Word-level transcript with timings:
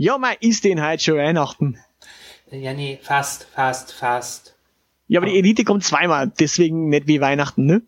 Ja, 0.00 0.16
man 0.16 0.36
ist 0.38 0.62
den 0.62 0.80
halt 0.80 1.02
schon 1.02 1.16
Weihnachten. 1.16 1.76
Ja, 2.52 2.72
nee, 2.72 3.00
fast, 3.02 3.48
fast, 3.52 3.92
fast. 3.92 4.54
Ja, 5.08 5.18
aber 5.18 5.28
die 5.28 5.36
Elite 5.36 5.64
kommt 5.64 5.82
zweimal, 5.82 6.30
deswegen 6.38 6.88
nicht 6.88 7.08
wie 7.08 7.20
Weihnachten, 7.20 7.66
ne? 7.66 7.82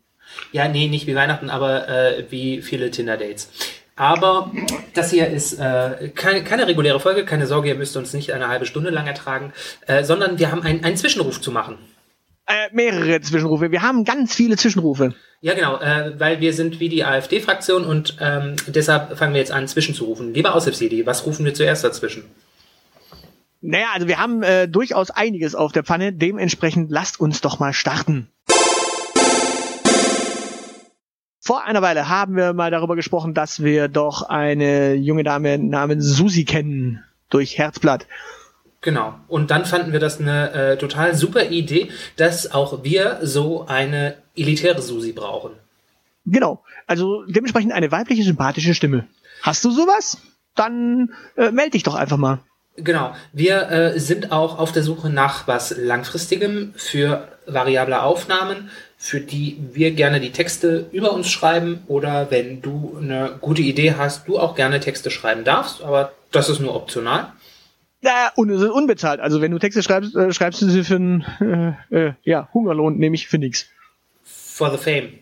Ja, 0.51 0.67
nee, 0.67 0.89
nicht 0.89 1.07
wie 1.07 1.15
Weihnachten, 1.15 1.51
aber 1.51 1.89
äh, 1.89 2.25
wie 2.29 2.63
viele 2.63 2.91
Tinder-Dates. 2.91 3.53
Aber 3.95 4.51
das 4.93 5.13
hier 5.13 5.29
ist 5.29 5.53
äh, 5.61 6.11
keine, 6.13 6.43
keine 6.43 6.67
reguläre 6.67 6.99
Folge, 6.99 7.25
keine 7.25 7.47
Sorge, 7.47 7.69
ihr 7.69 7.77
müsst 7.77 7.97
uns 7.97 8.13
nicht 8.13 8.33
eine 8.33 8.49
halbe 8.49 8.67
Stunde 8.67 8.91
lang 8.91 9.07
ertragen, 9.07 9.53
äh, 9.87 10.03
sondern 10.03 10.41
wir 10.41 10.51
haben 10.51 10.63
einen, 10.63 10.83
einen 10.83 10.97
Zwischenruf 10.97 11.41
zu 11.41 11.53
machen. 11.53 11.79
Äh, 12.51 12.69
mehrere 12.73 13.21
Zwischenrufe. 13.21 13.71
Wir 13.71 13.83
haben 13.83 14.05
ganz 14.05 14.35
viele 14.35 14.57
Zwischenrufe. 14.57 15.15
Ja, 15.41 15.55
genau, 15.55 15.79
äh, 15.81 16.19
weil 16.19 16.41
wir 16.41 16.53
sind 16.53 16.81
wie 16.81 16.89
die 16.89 17.05
AfD-Fraktion 17.05 17.85
und 17.85 18.17
ähm, 18.21 18.57
deshalb 18.67 19.17
fangen 19.17 19.35
wir 19.35 19.41
jetzt 19.41 19.53
an, 19.53 19.69
zwischenzurufen. 19.69 20.35
Lieber 20.35 20.55
Aushilfsjedi, 20.57 21.07
was 21.07 21.25
rufen 21.27 21.45
wir 21.45 21.55
zuerst 21.55 21.85
dazwischen? 21.85 22.25
Naja, 23.61 23.87
also 23.95 24.09
wir 24.09 24.19
haben 24.19 24.43
äh, 24.43 24.67
durchaus 24.67 25.11
einiges 25.11 25.55
auf 25.55 25.71
der 25.71 25.85
Pfanne. 25.85 26.13
Dementsprechend 26.13 26.91
lasst 26.91 27.21
uns 27.21 27.41
doch 27.41 27.61
mal 27.61 27.73
starten. 27.73 28.29
Vor 31.39 31.65
einer 31.65 31.83
Weile 31.83 32.09
haben 32.09 32.37
wir 32.37 32.53
mal 32.53 32.71
darüber 32.71 32.97
gesprochen, 32.97 33.33
dass 33.33 33.63
wir 33.63 33.89
doch 33.89 34.23
eine 34.23 34.95
junge 34.95 35.23
Dame 35.23 35.57
namens 35.59 36.05
Susi 36.05 36.45
kennen 36.45 37.05
durch 37.29 37.59
Herzblatt. 37.59 38.07
Genau. 38.83 39.15
Und 39.29 39.51
dann 39.51 39.67
fanden 39.67 39.93
wir 39.93 40.01
das 40.01 40.21
eine 40.21 40.53
äh, 40.53 40.79
total 40.79 41.15
super 41.15 41.51
Idee, 41.51 41.91
dass 42.17 42.51
auch 42.53 42.83
wir 42.83 43.19
so 43.23 43.67
eine 43.67 44.17
elitäre 44.35 44.81
Susi 44.81 45.13
brauchen. 45.13 45.53
Genau. 46.25 46.63
Also 46.87 47.25
dementsprechend 47.27 47.73
eine 47.73 47.93
weibliche, 47.93 48.23
sympathische 48.23 48.75
Stimme. 48.75 49.07
Hast 49.43 49.65
du 49.65 49.71
sowas? 49.71 50.19
Dann 50.55 51.13
äh, 51.37 51.51
melde 51.51 51.73
dich 51.73 51.83
doch 51.83 51.95
einfach 51.95 52.17
mal. 52.17 52.41
Genau. 52.77 53.15
Wir 53.33 53.71
äh, 53.71 54.01
sind 54.01 54.33
auch 54.33 54.59
auf 54.59 54.73
der 54.73 54.83
Suche 54.83 55.11
nach 55.11 55.47
was 55.47 55.75
Langfristigem 55.77 56.73
für 56.77 57.29
variable 57.47 58.03
Aufnahmen, 58.03 58.71
für 58.97 59.21
die 59.21 59.59
wir 59.73 59.93
gerne 59.93 60.21
die 60.21 60.33
Texte 60.33 60.87
über 60.93 61.13
uns 61.13 61.29
schreiben 61.29 61.83
oder 61.87 62.31
wenn 62.31 62.63
du 62.63 62.97
eine 63.01 63.37
gute 63.41 63.63
Idee 63.63 63.95
hast, 63.97 64.29
du 64.29 64.39
auch 64.39 64.55
gerne 64.55 64.81
Texte 64.81 65.11
schreiben 65.11 65.45
darfst, 65.45 65.83
aber 65.83 66.13
das 66.31 66.49
ist 66.49 66.61
nur 66.61 66.75
optional. 66.75 67.33
Ja, 68.03 68.33
und 68.35 68.51
es 68.51 68.63
ist 68.63 68.71
unbezahlt. 68.71 69.21
Also 69.21 69.41
wenn 69.41 69.51
du 69.51 69.59
Texte 69.59 69.83
schreibst, 69.83 70.17
äh, 70.17 70.33
schreibst 70.33 70.63
du 70.63 70.69
sie 70.69 70.85
für 70.85 70.97
einen 70.97 71.77
äh, 71.91 72.07
äh, 72.09 72.13
ja, 72.23 72.49
Hungerlohn, 72.55 72.97
nämlich 72.97 73.29
für 73.29 73.39
nichts. 73.39 73.67
For 74.23 74.71
the 74.71 74.79
fame. 74.79 75.13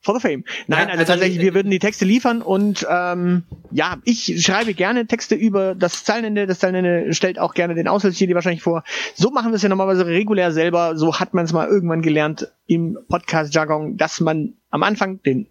For 0.00 0.18
the 0.18 0.20
fame. 0.20 0.44
Nein, 0.66 0.78
Ja, 0.78 0.86
also, 0.86 1.00
also 1.00 1.12
tatsächlich, 1.12 1.40
wir 1.40 1.54
würden 1.54 1.70
die 1.70 1.78
Texte 1.78 2.04
liefern 2.04 2.42
und 2.42 2.84
ähm, 2.90 3.44
ja, 3.70 3.98
ich 4.04 4.44
schreibe 4.44 4.74
gerne 4.74 5.06
Texte 5.06 5.36
über 5.36 5.76
das 5.76 6.02
Zeilenende. 6.02 6.46
Das 6.46 6.58
Zeilenende 6.58 7.14
stellt 7.14 7.38
auch 7.38 7.54
gerne 7.54 7.74
den 7.74 7.86
Aushilfsjedi 7.86 8.34
wahrscheinlich 8.34 8.62
vor. 8.62 8.82
So 9.14 9.30
machen 9.30 9.52
wir 9.52 9.56
es 9.56 9.62
ja 9.62 9.68
normalerweise 9.68 10.06
regulär 10.06 10.50
selber. 10.50 10.96
So 10.96 11.20
hat 11.20 11.34
man 11.34 11.44
es 11.44 11.52
mal 11.52 11.68
irgendwann 11.68 12.02
gelernt 12.02 12.50
im 12.66 12.98
Podcast-Jargon, 13.08 13.96
dass 13.96 14.18
man 14.20 14.54
am 14.70 14.82
Anfang 14.82 15.22
den 15.22 15.46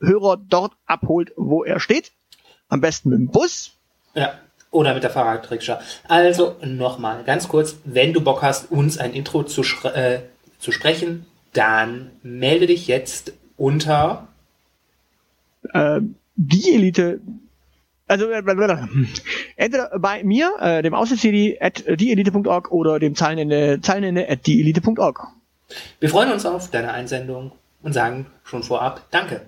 Hörer 0.00 0.36
dort 0.36 0.72
abholt, 0.86 1.32
wo 1.36 1.62
er 1.62 1.78
steht. 1.78 2.10
Am 2.68 2.80
besten 2.80 3.10
mit 3.10 3.18
dem 3.18 3.28
Bus. 3.28 3.78
Ja. 4.14 4.32
Oder 4.72 4.94
mit 4.94 5.04
der 5.04 5.10
Fahrradrikscha. 5.10 5.80
Also 6.08 6.56
nochmal, 6.64 7.22
ganz 7.24 7.46
kurz, 7.46 7.76
wenn 7.84 8.12
du 8.12 8.20
Bock 8.20 8.42
hast, 8.42 8.72
uns 8.72 8.98
ein 8.98 9.12
Intro 9.12 9.44
zu, 9.44 9.62
äh, 9.84 10.20
zu 10.58 10.72
sprechen, 10.72 11.26
dann 11.52 12.10
melde 12.22 12.66
dich 12.66 12.88
jetzt 12.88 13.34
unter 13.56 14.26
äh, 15.72 16.00
die 16.36 16.74
Elite, 16.74 17.20
also 18.08 18.28
äh, 18.28 18.42
entweder 19.56 19.98
bei 19.98 20.24
mir, 20.24 20.52
äh, 20.60 20.82
dem 20.82 20.94
Aushilfs-CD 20.94 21.58
at 21.60 21.84
dieelite.org 21.86 22.72
oder 22.72 22.98
dem 22.98 23.14
Zeilenende, 23.14 23.80
Zeilenende 23.80 24.28
at 24.28 24.46
dieelite.org. 24.46 25.28
Wir 26.00 26.08
freuen 26.08 26.32
uns 26.32 26.44
auf 26.44 26.70
deine 26.70 26.92
Einsendung 26.92 27.52
und 27.82 27.92
sagen 27.92 28.26
schon 28.44 28.62
vorab 28.62 29.06
Danke. 29.10 29.42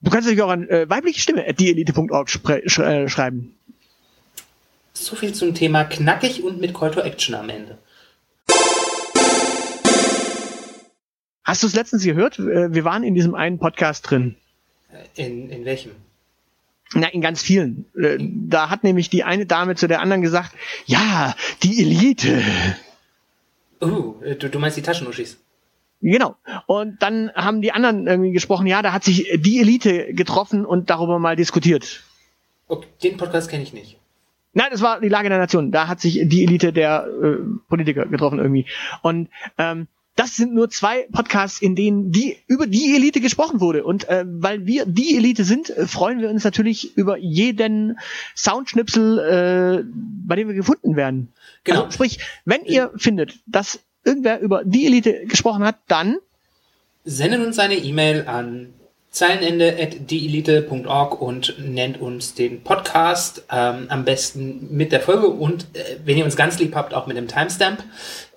Du 0.00 0.10
kannst 0.10 0.26
natürlich 0.26 0.42
auch 0.42 0.50
an 0.50 0.68
äh, 0.68 0.88
weibliche 0.88 1.20
Stimme 1.20 1.48
at 1.48 1.58
dieelite.org 1.58 2.28
äh, 2.50 3.08
schreiben. 3.08 3.56
So 4.96 5.16
viel 5.16 5.34
zum 5.34 5.54
Thema 5.54 5.84
knackig 5.84 6.44
und 6.44 6.60
mit 6.60 6.72
Call 6.72 6.92
to 6.92 7.00
Action 7.00 7.34
am 7.34 7.48
Ende. 7.48 7.78
Hast 11.42 11.62
du 11.62 11.66
es 11.66 11.74
letztens 11.74 12.04
gehört? 12.04 12.38
Äh, 12.38 12.72
Wir 12.72 12.84
waren 12.84 13.02
in 13.02 13.14
diesem 13.14 13.34
einen 13.34 13.58
Podcast 13.58 14.08
drin. 14.08 14.36
In, 15.16 15.50
in 15.50 15.64
welchem? 15.64 15.90
Na, 16.94 17.08
in 17.08 17.20
ganz 17.20 17.42
vielen. 17.42 17.86
Äh, 18.00 18.18
Da 18.20 18.70
hat 18.70 18.84
nämlich 18.84 19.10
die 19.10 19.24
eine 19.24 19.46
Dame 19.46 19.74
zu 19.74 19.88
der 19.88 20.00
anderen 20.00 20.22
gesagt, 20.22 20.52
ja, 20.86 21.34
die 21.64 21.82
Elite. 21.82 22.42
Uh, 23.82 24.14
du, 24.38 24.48
du 24.48 24.58
meinst 24.60 24.76
die 24.76 24.82
Taschenuschis. 24.82 25.38
Genau. 26.00 26.36
Und 26.66 27.02
dann 27.02 27.32
haben 27.34 27.62
die 27.62 27.72
anderen 27.72 28.06
irgendwie 28.06 28.32
gesprochen, 28.32 28.66
ja, 28.66 28.80
da 28.80 28.92
hat 28.92 29.02
sich 29.04 29.28
die 29.38 29.58
Elite 29.58 30.14
getroffen 30.14 30.64
und 30.64 30.88
darüber 30.88 31.18
mal 31.18 31.34
diskutiert. 31.34 32.04
Okay, 32.68 32.86
den 33.02 33.16
Podcast 33.16 33.50
kenne 33.50 33.64
ich 33.64 33.72
nicht. 33.72 33.98
Nein, 34.54 34.68
das 34.70 34.80
war 34.80 35.00
die 35.00 35.08
Lage 35.08 35.28
der 35.28 35.38
Nation. 35.38 35.70
Da 35.70 35.88
hat 35.88 36.00
sich 36.00 36.20
die 36.24 36.44
Elite 36.44 36.72
der 36.72 37.06
äh, 37.06 37.36
Politiker 37.68 38.06
getroffen 38.06 38.38
irgendwie. 38.38 38.66
Und 39.02 39.28
ähm, 39.58 39.88
das 40.16 40.36
sind 40.36 40.54
nur 40.54 40.70
zwei 40.70 41.08
Podcasts, 41.12 41.60
in 41.60 41.74
denen 41.74 42.12
die 42.12 42.36
über 42.46 42.66
die 42.66 42.94
Elite 42.94 43.20
gesprochen 43.20 43.60
wurde. 43.60 43.84
Und 43.84 44.08
äh, 44.08 44.24
weil 44.26 44.64
wir 44.64 44.86
die 44.86 45.16
Elite 45.16 45.44
sind, 45.44 45.70
äh, 45.70 45.86
freuen 45.86 46.20
wir 46.20 46.30
uns 46.30 46.44
natürlich 46.44 46.96
über 46.96 47.16
jeden 47.18 47.98
Soundschnipsel, 48.36 49.18
äh, 49.18 49.84
bei 50.26 50.36
dem 50.36 50.48
wir 50.48 50.54
gefunden 50.54 50.94
werden. 50.94 51.32
Genau. 51.64 51.84
Also, 51.84 51.92
sprich, 51.92 52.20
wenn 52.44 52.64
ihr 52.64 52.92
findet, 52.96 53.40
dass 53.46 53.80
irgendwer 54.04 54.40
über 54.40 54.64
die 54.64 54.86
Elite 54.86 55.26
gesprochen 55.26 55.64
hat, 55.64 55.78
dann 55.88 56.18
Sendet 57.06 57.44
uns 57.44 57.58
eine 57.58 57.74
E-Mail 57.74 58.26
an 58.26 58.72
zeilenende.dieelite.org 59.14 61.20
und 61.20 61.54
nennt 61.58 62.00
uns 62.00 62.34
den 62.34 62.62
Podcast 62.62 63.44
ähm, 63.50 63.86
am 63.88 64.04
besten 64.04 64.76
mit 64.76 64.90
der 64.90 65.00
Folge 65.00 65.28
und 65.28 65.68
äh, 65.74 65.98
wenn 66.04 66.18
ihr 66.18 66.24
uns 66.24 66.34
ganz 66.34 66.58
lieb 66.58 66.74
habt, 66.74 66.94
auch 66.94 67.06
mit 67.06 67.16
dem 67.16 67.28
Timestamp. 67.28 67.84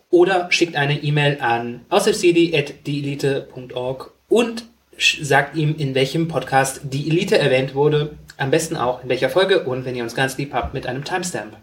Oder 0.09 0.49
schickt 0.51 0.77
eine 0.77 1.03
E-Mail 1.03 1.39
an 1.41 1.81
aushilfsjedi.dieelite.org 1.89 4.13
und 4.29 4.63
sagt 5.21 5.57
ihm, 5.57 5.75
in 5.77 5.93
welchem 5.95 6.29
Podcast 6.29 6.79
die 6.83 7.09
Elite 7.09 7.39
erwähnt 7.39 7.75
wurde. 7.75 8.15
Am 8.37 8.51
besten 8.51 8.77
auch 8.77 9.03
in 9.03 9.09
welcher 9.09 9.29
Folge 9.29 9.63
und 9.63 9.83
wenn 9.83 9.95
ihr 9.95 10.03
uns 10.03 10.15
ganz 10.15 10.37
lieb 10.37 10.53
habt, 10.53 10.73
mit 10.75 10.85
einem 10.85 11.03
Timestamp. 11.03 11.57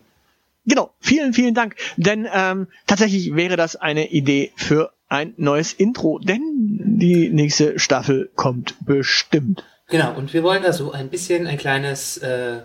Genau, 0.67 0.91
vielen, 0.99 1.33
vielen 1.33 1.55
Dank. 1.55 1.77
Denn 1.97 2.27
ähm, 2.35 2.67
tatsächlich 2.87 3.37
wäre 3.37 3.57
das 3.57 3.77
eine 3.77 4.11
Idee 4.11 4.51
für 4.57 4.91
ein 5.15 5.35
neues 5.37 5.73
Intro, 5.73 6.19
denn 6.19 6.43
die 6.99 7.31
nächste 7.31 7.79
Staffel 7.79 8.31
kommt 8.35 8.75
bestimmt. 8.85 9.65
Genau, 9.89 10.15
und 10.15 10.33
wir 10.33 10.43
wollen 10.43 10.63
da 10.63 10.73
so 10.73 10.93
ein 10.93 11.09
bisschen 11.09 11.47
ein 11.47 11.59
kleines, 11.59 12.17
äh, 12.19 12.61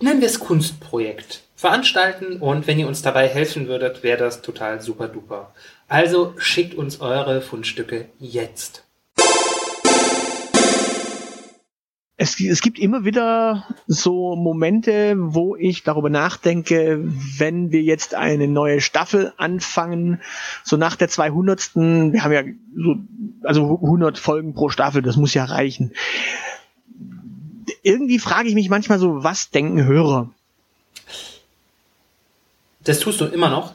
nennen 0.00 0.20
wir 0.20 0.28
es 0.28 0.40
Kunstprojekt, 0.40 1.42
veranstalten 1.56 2.38
und 2.38 2.66
wenn 2.66 2.78
ihr 2.78 2.86
uns 2.86 3.02
dabei 3.02 3.28
helfen 3.28 3.68
würdet, 3.68 4.02
wäre 4.02 4.18
das 4.18 4.42
total 4.42 4.80
super 4.80 5.08
duper. 5.08 5.52
Also 5.88 6.34
schickt 6.38 6.74
uns 6.74 7.00
eure 7.00 7.40
Fundstücke 7.40 8.06
jetzt. 8.18 8.83
Es, 12.24 12.40
es 12.40 12.62
gibt 12.62 12.78
immer 12.78 13.04
wieder 13.04 13.66
so 13.86 14.34
Momente, 14.34 15.14
wo 15.18 15.56
ich 15.56 15.82
darüber 15.82 16.08
nachdenke, 16.08 17.02
wenn 17.04 17.70
wir 17.70 17.82
jetzt 17.82 18.14
eine 18.14 18.48
neue 18.48 18.80
Staffel 18.80 19.34
anfangen, 19.36 20.22
so 20.62 20.78
nach 20.78 20.96
der 20.96 21.08
200. 21.08 21.76
Wir 21.76 22.24
haben 22.24 22.32
ja 22.32 22.44
so, 22.74 22.96
also 23.42 23.78
100 23.82 24.18
Folgen 24.18 24.54
pro 24.54 24.70
Staffel, 24.70 25.02
das 25.02 25.18
muss 25.18 25.34
ja 25.34 25.44
reichen. 25.44 25.92
Irgendwie 27.82 28.18
frage 28.18 28.48
ich 28.48 28.54
mich 28.54 28.70
manchmal 28.70 28.98
so, 28.98 29.22
was 29.22 29.50
denken 29.50 29.84
Hörer? 29.84 30.30
Das 32.84 33.00
tust 33.00 33.20
du 33.20 33.26
immer 33.26 33.50
noch. 33.50 33.74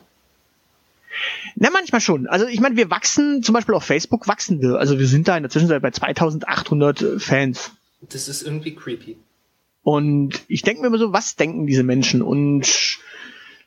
Na, 1.55 1.69
manchmal 1.69 2.01
schon. 2.01 2.25
Also 2.25 2.47
ich 2.47 2.61
meine, 2.61 2.77
wir 2.77 2.89
wachsen, 2.89 3.43
zum 3.43 3.53
Beispiel 3.53 3.75
auf 3.75 3.83
Facebook 3.83 4.27
wachsen 4.27 4.59
wir. 4.59 4.79
Also 4.79 4.97
wir 4.97 5.05
sind 5.05 5.27
da 5.27 5.37
in 5.37 5.43
der 5.43 5.51
Zwischenzeit 5.51 5.83
bei 5.83 5.91
2800 5.91 7.21
Fans. 7.21 7.73
Das 8.01 8.27
ist 8.27 8.41
irgendwie 8.41 8.75
creepy. 8.75 9.17
Und 9.83 10.41
ich 10.47 10.61
denke 10.61 10.81
mir 10.81 10.87
immer 10.87 10.97
so, 10.97 11.13
was 11.13 11.35
denken 11.35 11.65
diese 11.65 11.83
Menschen? 11.83 12.21
Und 12.21 12.99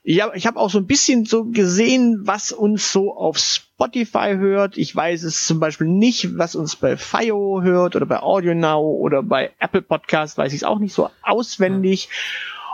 ich 0.04 0.20
habe 0.20 0.36
ich 0.36 0.46
hab 0.46 0.56
auch 0.56 0.70
so 0.70 0.78
ein 0.78 0.86
bisschen 0.86 1.24
so 1.26 1.44
gesehen, 1.44 2.20
was 2.24 2.50
uns 2.52 2.92
so 2.92 3.14
auf 3.16 3.38
Spotify 3.38 4.34
hört. 4.36 4.76
Ich 4.76 4.94
weiß 4.94 5.22
es 5.22 5.46
zum 5.46 5.60
Beispiel 5.60 5.86
nicht, 5.86 6.36
was 6.36 6.54
uns 6.54 6.76
bei 6.76 6.96
FIO 6.96 7.62
hört 7.62 7.94
oder 7.94 8.06
bei 8.06 8.20
Audio 8.20 8.54
Now 8.54 8.82
oder 8.82 9.22
bei 9.22 9.52
Apple 9.60 9.82
Podcast, 9.82 10.38
weiß 10.38 10.52
ich 10.52 10.60
es 10.60 10.64
auch 10.64 10.78
nicht 10.78 10.92
so 10.92 11.08
auswendig. 11.22 12.08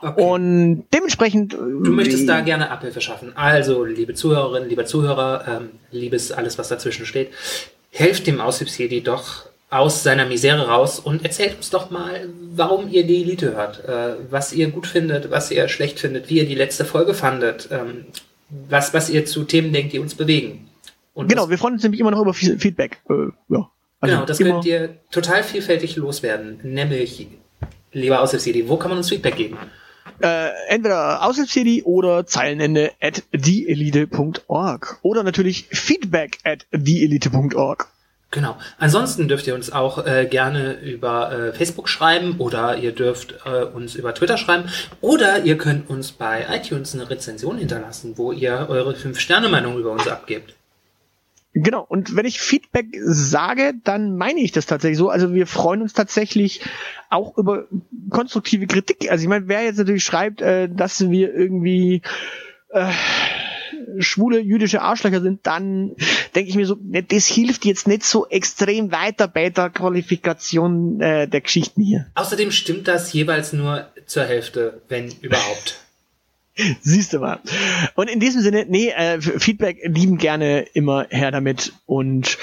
Okay. 0.00 0.22
Und 0.22 0.84
dementsprechend. 0.94 1.52
Du 1.52 1.90
möchtest 1.90 2.28
da 2.28 2.40
gerne 2.40 2.70
Abhilfe 2.70 3.00
schaffen. 3.00 3.36
Also, 3.36 3.84
liebe 3.84 4.14
Zuhörerinnen, 4.14 4.68
lieber 4.68 4.86
Zuhörer, 4.86 5.44
ähm, 5.48 5.70
liebes 5.90 6.32
alles, 6.32 6.56
was 6.56 6.68
dazwischen 6.68 7.04
steht, 7.04 7.30
helft 7.90 8.26
dem 8.26 8.40
Aushilfsjedi 8.40 9.02
doch 9.02 9.47
aus 9.70 10.02
seiner 10.02 10.26
Misere 10.26 10.68
raus 10.68 10.98
und 10.98 11.24
erzählt 11.24 11.56
uns 11.56 11.70
doch 11.70 11.90
mal, 11.90 12.28
warum 12.54 12.88
ihr 12.88 13.06
die 13.06 13.22
Elite 13.22 13.54
hört, 13.54 13.84
äh, 13.84 14.16
was 14.30 14.52
ihr 14.52 14.70
gut 14.70 14.86
findet, 14.86 15.30
was 15.30 15.50
ihr 15.50 15.68
schlecht 15.68 16.00
findet, 16.00 16.30
wie 16.30 16.38
ihr 16.38 16.46
die 16.46 16.54
letzte 16.54 16.84
Folge 16.84 17.12
fandet, 17.12 17.68
ähm, 17.70 18.06
was, 18.48 18.94
was 18.94 19.10
ihr 19.10 19.26
zu 19.26 19.44
Themen 19.44 19.72
denkt, 19.72 19.92
die 19.92 19.98
uns 19.98 20.14
bewegen. 20.14 20.68
Und 21.12 21.28
genau, 21.28 21.50
wir 21.50 21.58
freuen 21.58 21.74
uns 21.74 21.82
nämlich 21.82 22.00
immer 22.00 22.10
noch 22.10 22.22
über 22.22 22.32
Feedback. 22.32 23.00
Äh, 23.10 23.14
ja. 23.48 23.70
Also 24.00 24.14
genau, 24.14 24.24
das 24.24 24.38
könnt 24.38 24.64
ihr 24.64 24.96
total 25.10 25.42
vielfältig 25.42 25.96
loswerden, 25.96 26.60
nämlich, 26.62 27.26
lieber 27.92 28.22
Aushilfsjedi, 28.22 28.68
wo 28.68 28.76
kann 28.76 28.90
man 28.90 28.98
uns 28.98 29.08
Feedback 29.08 29.36
geben? 29.36 29.58
Äh, 30.20 30.50
entweder 30.68 31.22
Aushilfsjedi 31.24 31.82
oder 31.84 32.26
Zeilenende 32.26 32.92
at 33.00 33.22
theelite.org 33.32 34.98
oder 35.02 35.22
natürlich 35.22 35.66
feedback 35.70 36.38
at 36.44 36.66
theelite.org. 36.72 37.88
Genau. 38.30 38.58
Ansonsten 38.78 39.26
dürft 39.26 39.46
ihr 39.46 39.54
uns 39.54 39.72
auch 39.72 40.04
äh, 40.06 40.26
gerne 40.26 40.78
über 40.80 41.32
äh, 41.32 41.52
Facebook 41.54 41.88
schreiben 41.88 42.36
oder 42.38 42.76
ihr 42.76 42.92
dürft 42.92 43.34
äh, 43.46 43.64
uns 43.64 43.94
über 43.94 44.14
Twitter 44.14 44.36
schreiben 44.36 44.68
oder 45.00 45.44
ihr 45.44 45.56
könnt 45.56 45.88
uns 45.88 46.12
bei 46.12 46.46
iTunes 46.50 46.94
eine 46.94 47.08
Rezension 47.08 47.56
hinterlassen, 47.56 48.18
wo 48.18 48.32
ihr 48.32 48.66
eure 48.68 48.92
5-Sterne-Meinung 48.92 49.78
über 49.78 49.92
uns 49.92 50.06
abgebt. 50.06 50.54
Genau, 51.54 51.84
und 51.88 52.14
wenn 52.14 52.26
ich 52.26 52.38
Feedback 52.38 52.88
sage, 53.00 53.72
dann 53.82 54.16
meine 54.16 54.40
ich 54.40 54.52
das 54.52 54.66
tatsächlich 54.66 54.98
so. 54.98 55.08
Also 55.08 55.32
wir 55.32 55.46
freuen 55.46 55.80
uns 55.80 55.94
tatsächlich 55.94 56.60
auch 57.08 57.36
über 57.38 57.64
konstruktive 58.10 58.66
Kritik. 58.66 59.10
Also 59.10 59.22
ich 59.22 59.28
meine, 59.28 59.48
wer 59.48 59.64
jetzt 59.64 59.78
natürlich 59.78 60.04
schreibt, 60.04 60.42
äh, 60.42 60.68
dass 60.68 61.08
wir 61.08 61.34
irgendwie 61.34 62.02
äh, 62.68 62.92
schwule 63.98 64.40
jüdische 64.40 64.82
Arschlöcher 64.82 65.20
sind, 65.20 65.46
dann 65.46 65.96
denke 66.34 66.50
ich 66.50 66.56
mir 66.56 66.66
so, 66.66 66.76
ne, 66.80 67.02
das 67.02 67.26
hilft 67.26 67.64
jetzt 67.64 67.86
nicht 67.86 68.04
so 68.04 68.26
extrem 68.28 68.92
weiter 68.92 69.28
bei 69.28 69.50
der 69.50 69.70
Qualifikation 69.70 71.00
äh, 71.00 71.28
der 71.28 71.40
Geschichten 71.40 71.82
hier. 71.82 72.06
Außerdem 72.14 72.50
stimmt 72.50 72.88
das 72.88 73.12
jeweils 73.12 73.52
nur 73.52 73.88
zur 74.06 74.24
Hälfte, 74.24 74.82
wenn 74.88 75.10
überhaupt. 75.20 75.80
Siehst 76.80 77.12
du 77.12 77.20
mal. 77.20 77.40
Und 77.94 78.10
in 78.10 78.20
diesem 78.20 78.42
Sinne, 78.42 78.66
nee, 78.68 78.90
äh, 78.90 79.20
Feedback 79.20 79.78
lieben 79.84 80.18
gerne 80.18 80.62
immer 80.72 81.06
her 81.10 81.30
damit 81.30 81.72
und 81.86 82.36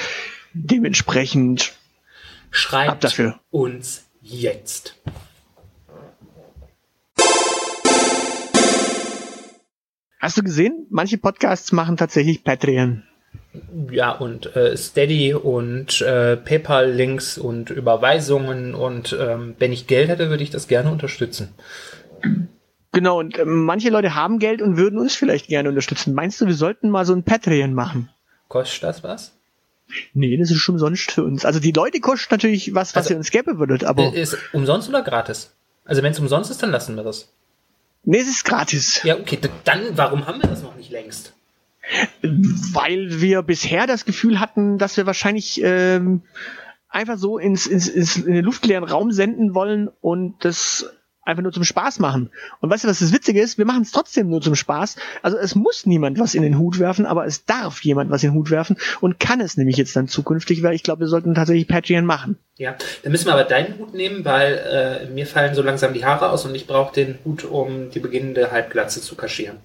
dementsprechend 0.53 1.73
schreibt 2.51 3.03
dafür. 3.03 3.39
uns 3.51 4.05
jetzt. 4.21 4.95
Hast 10.19 10.37
du 10.37 10.43
gesehen? 10.43 10.87
Manche 10.89 11.17
Podcasts 11.17 11.71
machen 11.71 11.97
tatsächlich 11.97 12.43
Patreon. 12.43 13.03
Ja, 13.91 14.11
und 14.11 14.55
äh, 14.55 14.75
Steady 14.77 15.33
und 15.33 16.01
äh, 16.01 16.37
PayPal-Links 16.37 17.37
und 17.37 17.69
Überweisungen 17.69 18.75
und 18.75 19.15
ähm, 19.19 19.55
wenn 19.59 19.73
ich 19.73 19.87
Geld 19.87 20.09
hätte, 20.09 20.29
würde 20.29 20.43
ich 20.43 20.49
das 20.49 20.67
gerne 20.67 20.91
unterstützen. 20.91 21.53
Genau, 22.91 23.19
und 23.19 23.37
äh, 23.37 23.45
manche 23.45 23.89
Leute 23.89 24.15
haben 24.15 24.39
Geld 24.39 24.61
und 24.61 24.77
würden 24.77 24.99
uns 24.99 25.15
vielleicht 25.15 25.47
gerne 25.47 25.69
unterstützen. 25.69 26.13
Meinst 26.13 26.39
du, 26.39 26.47
wir 26.47 26.53
sollten 26.53 26.89
mal 26.89 27.05
so 27.05 27.13
ein 27.13 27.23
Patreon 27.23 27.73
machen? 27.73 28.09
Kostet 28.47 28.83
das 28.83 29.03
was? 29.03 29.33
Nee, 30.13 30.37
das 30.37 30.49
ist 30.49 30.59
schon 30.59 30.75
umsonst 30.75 31.11
für 31.11 31.23
uns. 31.23 31.45
Also 31.45 31.59
die 31.59 31.71
Leute 31.71 31.99
kosten 31.99 32.33
natürlich 32.33 32.73
was, 32.73 32.95
was 32.95 33.03
also, 33.03 33.13
ihr 33.13 33.17
uns 33.17 33.31
gäbe 33.31 33.59
würdet, 33.59 33.83
aber. 33.83 34.13
Äh, 34.13 34.21
ist 34.21 34.37
umsonst 34.53 34.89
oder 34.89 35.01
gratis? 35.01 35.53
Also 35.83 36.01
wenn 36.03 36.11
es 36.11 36.19
umsonst 36.19 36.49
ist, 36.49 36.63
dann 36.63 36.71
lassen 36.71 36.95
wir 36.95 37.03
das. 37.03 37.29
Nee, 38.03 38.19
es 38.19 38.27
ist 38.27 38.45
gratis. 38.45 39.01
Ja, 39.03 39.17
okay, 39.17 39.39
dann 39.63 39.81
warum 39.97 40.25
haben 40.25 40.41
wir 40.41 40.49
das 40.49 40.63
noch 40.63 40.75
nicht 40.75 40.91
längst? 40.91 41.33
Weil 42.21 43.21
wir 43.21 43.41
bisher 43.41 43.87
das 43.87 44.05
Gefühl 44.05 44.39
hatten, 44.39 44.77
dass 44.77 44.97
wir 44.97 45.05
wahrscheinlich 45.05 45.61
ähm, 45.63 46.23
einfach 46.89 47.17
so 47.17 47.37
ins, 47.37 47.67
ins, 47.67 47.87
ins 47.87 48.17
in 48.17 48.33
den 48.33 48.45
luftleeren 48.45 48.83
Raum 48.83 49.11
senden 49.11 49.53
wollen 49.53 49.89
und 50.01 50.43
das 50.43 50.89
einfach 51.25 51.41
nur 51.41 51.51
zum 51.51 51.63
Spaß 51.63 51.99
machen. 51.99 52.29
Und 52.61 52.69
weißt 52.69 52.83
du, 52.83 52.87
was 52.87 52.99
das 52.99 53.11
Witzige 53.11 53.41
ist? 53.41 53.57
Wir 53.57 53.65
machen 53.65 53.81
es 53.81 53.91
trotzdem 53.91 54.29
nur 54.29 54.41
zum 54.41 54.55
Spaß. 54.55 54.95
Also 55.23 55.37
es 55.37 55.55
muss 55.55 55.85
niemand 55.85 56.19
was 56.19 56.35
in 56.35 56.43
den 56.43 56.57
Hut 56.57 56.79
werfen, 56.79 57.05
aber 57.05 57.25
es 57.25 57.45
darf 57.45 57.83
jemand 57.83 58.11
was 58.11 58.23
in 58.23 58.29
den 58.29 58.37
Hut 58.37 58.51
werfen 58.51 58.77
und 59.01 59.19
kann 59.19 59.41
es 59.41 59.57
nämlich 59.57 59.75
jetzt 59.75 59.95
dann 59.95 60.07
zukünftig, 60.07 60.63
weil 60.63 60.75
ich 60.75 60.83
glaube, 60.83 61.01
wir 61.01 61.07
sollten 61.07 61.33
tatsächlich 61.33 61.67
Patreon 61.67 62.05
machen. 62.05 62.37
Ja, 62.57 62.75
dann 63.03 63.11
müssen 63.11 63.25
wir 63.25 63.33
aber 63.33 63.43
deinen 63.43 63.77
Hut 63.79 63.93
nehmen, 63.93 64.23
weil 64.23 64.53
äh, 64.53 65.09
mir 65.11 65.25
fallen 65.25 65.55
so 65.55 65.61
langsam 65.61 65.93
die 65.93 66.05
Haare 66.05 66.29
aus 66.29 66.45
und 66.45 66.55
ich 66.55 66.67
brauche 66.67 66.93
den 66.93 67.17
Hut, 67.25 67.43
um 67.43 67.89
die 67.89 67.99
beginnende 67.99 68.51
Halbglatze 68.51 69.01
zu 69.01 69.15
kaschieren. 69.15 69.57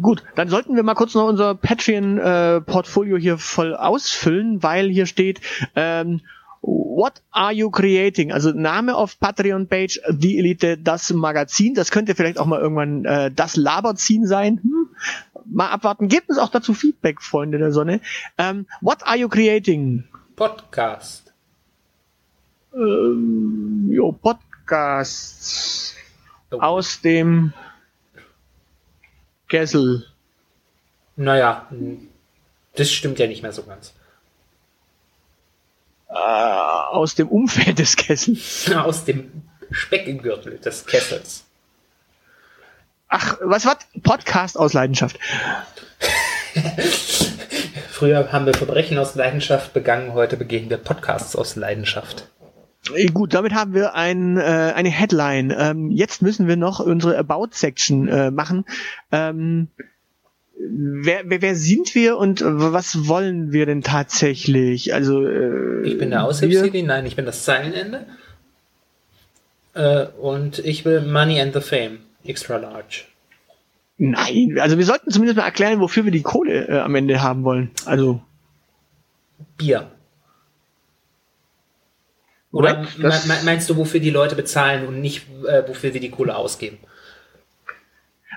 Gut, 0.00 0.22
dann 0.36 0.48
sollten 0.48 0.76
wir 0.76 0.82
mal 0.82 0.94
kurz 0.94 1.14
noch 1.14 1.26
unser 1.26 1.54
Patreon-Portfolio 1.54 3.16
äh, 3.16 3.20
hier 3.20 3.38
voll 3.38 3.74
ausfüllen, 3.74 4.62
weil 4.62 4.88
hier 4.88 5.06
steht 5.06 5.40
ähm, 5.74 6.20
What 6.62 7.22
are 7.30 7.52
you 7.52 7.70
creating? 7.70 8.32
Also 8.32 8.50
Name 8.52 8.94
auf 8.94 9.18
Patreon-Page, 9.18 10.00
die 10.10 10.38
Elite, 10.38 10.76
das 10.76 11.10
Magazin. 11.10 11.74
Das 11.74 11.90
könnte 11.90 12.14
vielleicht 12.14 12.38
auch 12.38 12.44
mal 12.44 12.60
irgendwann 12.60 13.04
äh, 13.06 13.30
das 13.30 13.56
Laberziehen 13.56 14.26
sein. 14.26 14.60
Hm? 14.62 14.88
Mal 15.46 15.70
abwarten. 15.70 16.08
Gebt 16.08 16.28
uns 16.28 16.38
auch 16.38 16.50
dazu 16.50 16.74
Feedback, 16.74 17.22
Freunde 17.22 17.56
der 17.56 17.72
Sonne. 17.72 18.00
Ähm, 18.36 18.66
what 18.82 19.06
are 19.06 19.16
you 19.16 19.28
creating? 19.28 20.04
Podcast. 20.36 21.32
Ähm, 22.74 23.88
jo, 23.90 24.12
Podcasts. 24.12 25.96
Oh. 26.50 26.58
Aus 26.58 27.00
dem 27.00 27.54
Kessel. 29.50 30.06
Naja, 31.16 31.68
das 32.76 32.90
stimmt 32.90 33.18
ja 33.18 33.26
nicht 33.26 33.42
mehr 33.42 33.52
so 33.52 33.64
ganz 33.64 33.92
äh, 36.10 36.14
aus 36.14 37.14
dem 37.14 37.28
Umfeld 37.28 37.78
des 37.78 37.96
Kessels. 37.96 38.70
Aus 38.74 39.04
dem 39.04 39.42
Speckgürtel 39.70 40.58
des 40.58 40.84
Kessels. 40.86 41.44
Ach, 43.08 43.38
was 43.42 43.64
war 43.64 43.78
Podcast 44.02 44.58
aus 44.58 44.72
Leidenschaft? 44.72 45.18
Früher 47.90 48.32
haben 48.32 48.46
wir 48.46 48.54
Verbrechen 48.54 48.98
aus 48.98 49.14
Leidenschaft 49.14 49.72
begangen, 49.72 50.14
heute 50.14 50.36
begehen 50.36 50.70
wir 50.70 50.76
Podcasts 50.76 51.36
aus 51.36 51.54
Leidenschaft. 51.54 52.26
Gut, 53.12 53.34
damit 53.34 53.54
haben 53.54 53.74
wir 53.74 53.94
ein, 53.94 54.36
äh, 54.36 54.40
eine 54.40 54.88
Headline. 54.90 55.54
Ähm, 55.56 55.90
jetzt 55.90 56.22
müssen 56.22 56.48
wir 56.48 56.56
noch 56.56 56.80
unsere 56.80 57.16
About-Section 57.18 58.08
äh, 58.08 58.30
machen. 58.30 58.64
Ähm, 59.12 59.68
wer, 60.58 61.22
wer, 61.24 61.42
wer 61.42 61.54
sind 61.54 61.94
wir 61.94 62.16
und 62.18 62.42
was 62.44 63.08
wollen 63.08 63.52
wir 63.52 63.66
denn 63.66 63.82
tatsächlich? 63.82 64.94
Also 64.94 65.26
äh, 65.26 65.82
ich 65.82 65.98
bin 65.98 66.10
der 66.10 66.24
Aushilfs-CD, 66.24 66.82
nein, 66.82 67.06
ich 67.06 67.16
bin 67.16 67.26
das 67.26 67.44
Zeilenende. 67.44 68.06
Äh, 69.74 70.06
und 70.20 70.58
ich 70.58 70.84
will 70.84 71.02
Money 71.02 71.40
and 71.40 71.54
the 71.54 71.60
Fame, 71.60 71.98
extra 72.24 72.56
large. 72.56 73.04
Nein, 73.98 74.58
also 74.58 74.78
wir 74.78 74.84
sollten 74.84 75.10
zumindest 75.10 75.36
mal 75.36 75.44
erklären, 75.44 75.80
wofür 75.80 76.04
wir 76.04 76.12
die 76.12 76.22
Kohle 76.22 76.68
äh, 76.68 76.78
am 76.78 76.94
Ende 76.94 77.22
haben 77.22 77.44
wollen. 77.44 77.70
Also 77.84 78.20
Bier. 79.56 79.90
Oder 82.52 82.86
me 82.98 83.12
meinst 83.44 83.70
du, 83.70 83.76
wofür 83.76 84.00
die 84.00 84.10
Leute 84.10 84.34
bezahlen 84.34 84.86
und 84.86 85.00
nicht, 85.00 85.26
äh, 85.46 85.66
wofür 85.68 85.94
wir 85.94 86.00
die 86.00 86.10
Kohle 86.10 86.34
ausgeben? 86.36 86.78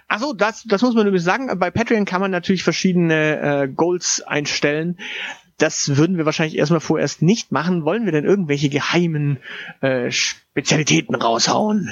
Achso, 0.08 0.34
das, 0.34 0.64
das 0.64 0.82
muss 0.84 0.94
man 0.94 1.08
übrigens 1.08 1.24
sagen. 1.24 1.58
Bei 1.58 1.72
Patreon 1.72 2.06
kann 2.06 2.22
man 2.22 2.30
natürlich 2.30 2.64
verschiedene 2.64 3.64
äh, 3.64 3.68
Goals 3.68 4.22
einstellen. 4.22 5.00
Das 5.58 5.98
würden 5.98 6.18
wir 6.18 6.26
wahrscheinlich 6.26 6.58
erstmal 6.58 6.80
vorerst 6.80 7.22
nicht 7.24 7.52
machen. 7.52 7.86
Wollen 7.86 8.06
wir 8.06 8.12
denn 8.12 8.26
irgendwelche 8.26 8.70
geheimen 8.70 9.40
äh, 9.82 10.12
Spezialitäten 10.12 11.16
raushauen? 11.16 11.92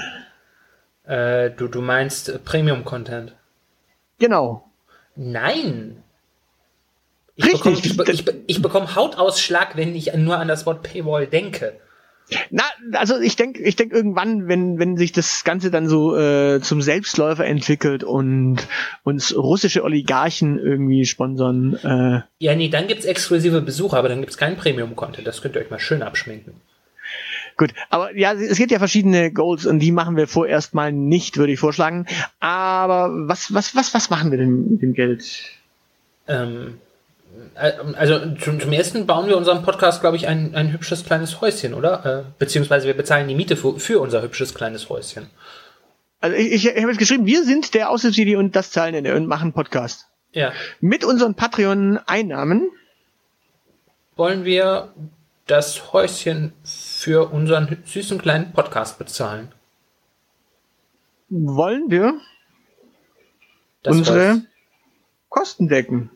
Äh, 1.03 1.49
du, 1.51 1.67
du 1.67 1.81
meinst 1.81 2.43
Premium-Content? 2.45 3.35
Genau. 4.19 4.69
Nein. 5.15 6.03
Ich 7.35 7.45
Richtig. 7.45 7.97
Bekomme, 7.97 8.11
ich, 8.11 8.27
ich, 8.27 8.33
ich 8.45 8.61
bekomme 8.61 8.95
Hautausschlag, 8.95 9.75
wenn 9.75 9.95
ich 9.95 10.13
nur 10.13 10.37
an 10.37 10.47
das 10.47 10.67
Wort 10.67 10.83
Paywall 10.83 11.25
denke. 11.25 11.79
Na, 12.49 12.63
also 12.93 13.19
ich 13.19 13.35
denke, 13.35 13.61
ich 13.61 13.75
denke 13.75 13.95
irgendwann, 13.95 14.47
wenn 14.47 14.79
wenn 14.79 14.97
sich 14.97 15.11
das 15.11 15.43
Ganze 15.43 15.71
dann 15.71 15.87
so 15.87 16.15
äh, 16.17 16.61
zum 16.61 16.81
Selbstläufer 16.81 17.45
entwickelt 17.45 18.03
und 18.03 18.67
uns 19.03 19.35
russische 19.35 19.83
Oligarchen 19.83 20.57
irgendwie 20.57 21.05
sponsern. 21.05 21.75
Äh, 21.83 22.21
ja, 22.43 22.55
nee, 22.55 22.69
dann 22.69 22.87
gibt's 22.87 23.05
exklusive 23.05 23.61
Besucher, 23.61 23.97
aber 23.97 24.09
dann 24.09 24.21
gibt's 24.21 24.37
keinen 24.37 24.55
Premium-Content. 24.55 25.27
Das 25.27 25.41
könnt 25.41 25.55
ihr 25.55 25.61
euch 25.61 25.69
mal 25.69 25.79
schön 25.79 26.03
abschminken. 26.03 26.53
Gut, 27.57 27.73
aber 27.89 28.15
ja, 28.17 28.33
es 28.33 28.57
gibt 28.57 28.71
ja 28.71 28.79
verschiedene 28.79 29.31
Goals 29.31 29.65
und 29.65 29.79
die 29.79 29.91
machen 29.91 30.15
wir 30.15 30.27
vorerst 30.27 30.73
mal 30.73 30.91
nicht, 30.91 31.37
würde 31.37 31.53
ich 31.53 31.59
vorschlagen. 31.59 32.05
Aber 32.39 33.09
was 33.27 33.53
was 33.53 33.75
was 33.75 33.93
was 33.93 34.09
machen 34.09 34.31
wir 34.31 34.37
denn 34.37 34.71
mit 34.71 34.81
dem 34.81 34.93
Geld? 34.93 35.43
Ähm, 36.27 36.67
äh, 36.67 36.90
also 37.55 38.35
zum, 38.35 38.59
zum 38.59 38.71
ersten 38.71 39.05
bauen 39.05 39.27
wir 39.27 39.37
unserem 39.37 39.63
Podcast, 39.63 40.01
glaube 40.01 40.17
ich, 40.17 40.27
ein, 40.27 40.55
ein 40.55 40.71
hübsches 40.71 41.05
kleines 41.05 41.41
Häuschen, 41.41 41.73
oder? 41.73 42.05
Äh, 42.05 42.31
beziehungsweise 42.39 42.87
wir 42.87 42.93
bezahlen 42.93 43.27
die 43.27 43.35
Miete 43.35 43.57
für, 43.57 43.79
für 43.79 43.99
unser 43.99 44.21
hübsches 44.21 44.53
kleines 44.53 44.89
Häuschen. 44.89 45.27
Also 46.19 46.35
ich, 46.35 46.51
ich, 46.51 46.67
ich 46.67 46.77
habe 46.77 46.91
jetzt 46.91 46.99
geschrieben, 46.99 47.25
wir 47.25 47.43
sind 47.43 47.73
der 47.73 47.89
Aushilfsjedi 47.89 48.35
und 48.35 48.55
das 48.55 48.71
Zahlenende 48.71 49.15
und 49.15 49.27
machen 49.27 49.53
Podcast. 49.53 50.07
Ja. 50.33 50.53
Mit 50.79 51.03
unseren 51.03 51.35
Patreon-Einnahmen 51.35 52.69
wollen 54.15 54.45
wir 54.45 54.93
das 55.47 55.91
Häuschen 55.93 56.53
für 56.63 57.31
unseren 57.31 57.77
süßen 57.85 58.21
kleinen 58.21 58.53
Podcast 58.53 58.99
bezahlen. 58.99 59.51
Wollen 61.29 61.89
wir 61.89 62.19
Das 63.83 63.95
unsere 63.95 64.29
war's. 64.29 64.39
Kosten 65.29 65.67
decken? 65.67 66.11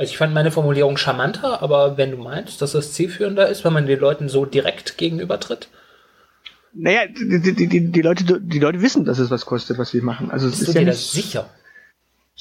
Also 0.00 0.12
ich 0.12 0.16
fand 0.16 0.32
meine 0.32 0.50
Formulierung 0.50 0.96
charmanter, 0.96 1.60
aber 1.60 1.98
wenn 1.98 2.10
du 2.10 2.16
meinst, 2.16 2.62
dass 2.62 2.72
das 2.72 2.94
zielführender 2.94 3.50
ist, 3.50 3.66
wenn 3.66 3.74
man 3.74 3.84
den 3.84 4.00
Leuten 4.00 4.30
so 4.30 4.46
direkt 4.46 4.96
gegenübertritt, 4.96 5.68
Naja, 6.72 7.02
die, 7.06 7.42
die, 7.42 7.68
die, 7.68 7.92
die, 7.92 8.00
Leute, 8.00 8.40
die 8.40 8.58
Leute 8.60 8.80
wissen, 8.80 9.04
dass 9.04 9.18
es 9.18 9.30
was 9.30 9.44
kostet, 9.44 9.76
was 9.76 9.92
wir 9.92 10.02
machen. 10.02 10.30
Also 10.30 10.48
es 10.48 10.62
ist 10.62 10.68
du 10.68 10.72
ja 10.72 10.80
nicht, 10.86 10.92
das 10.92 11.12
sicher? 11.12 11.50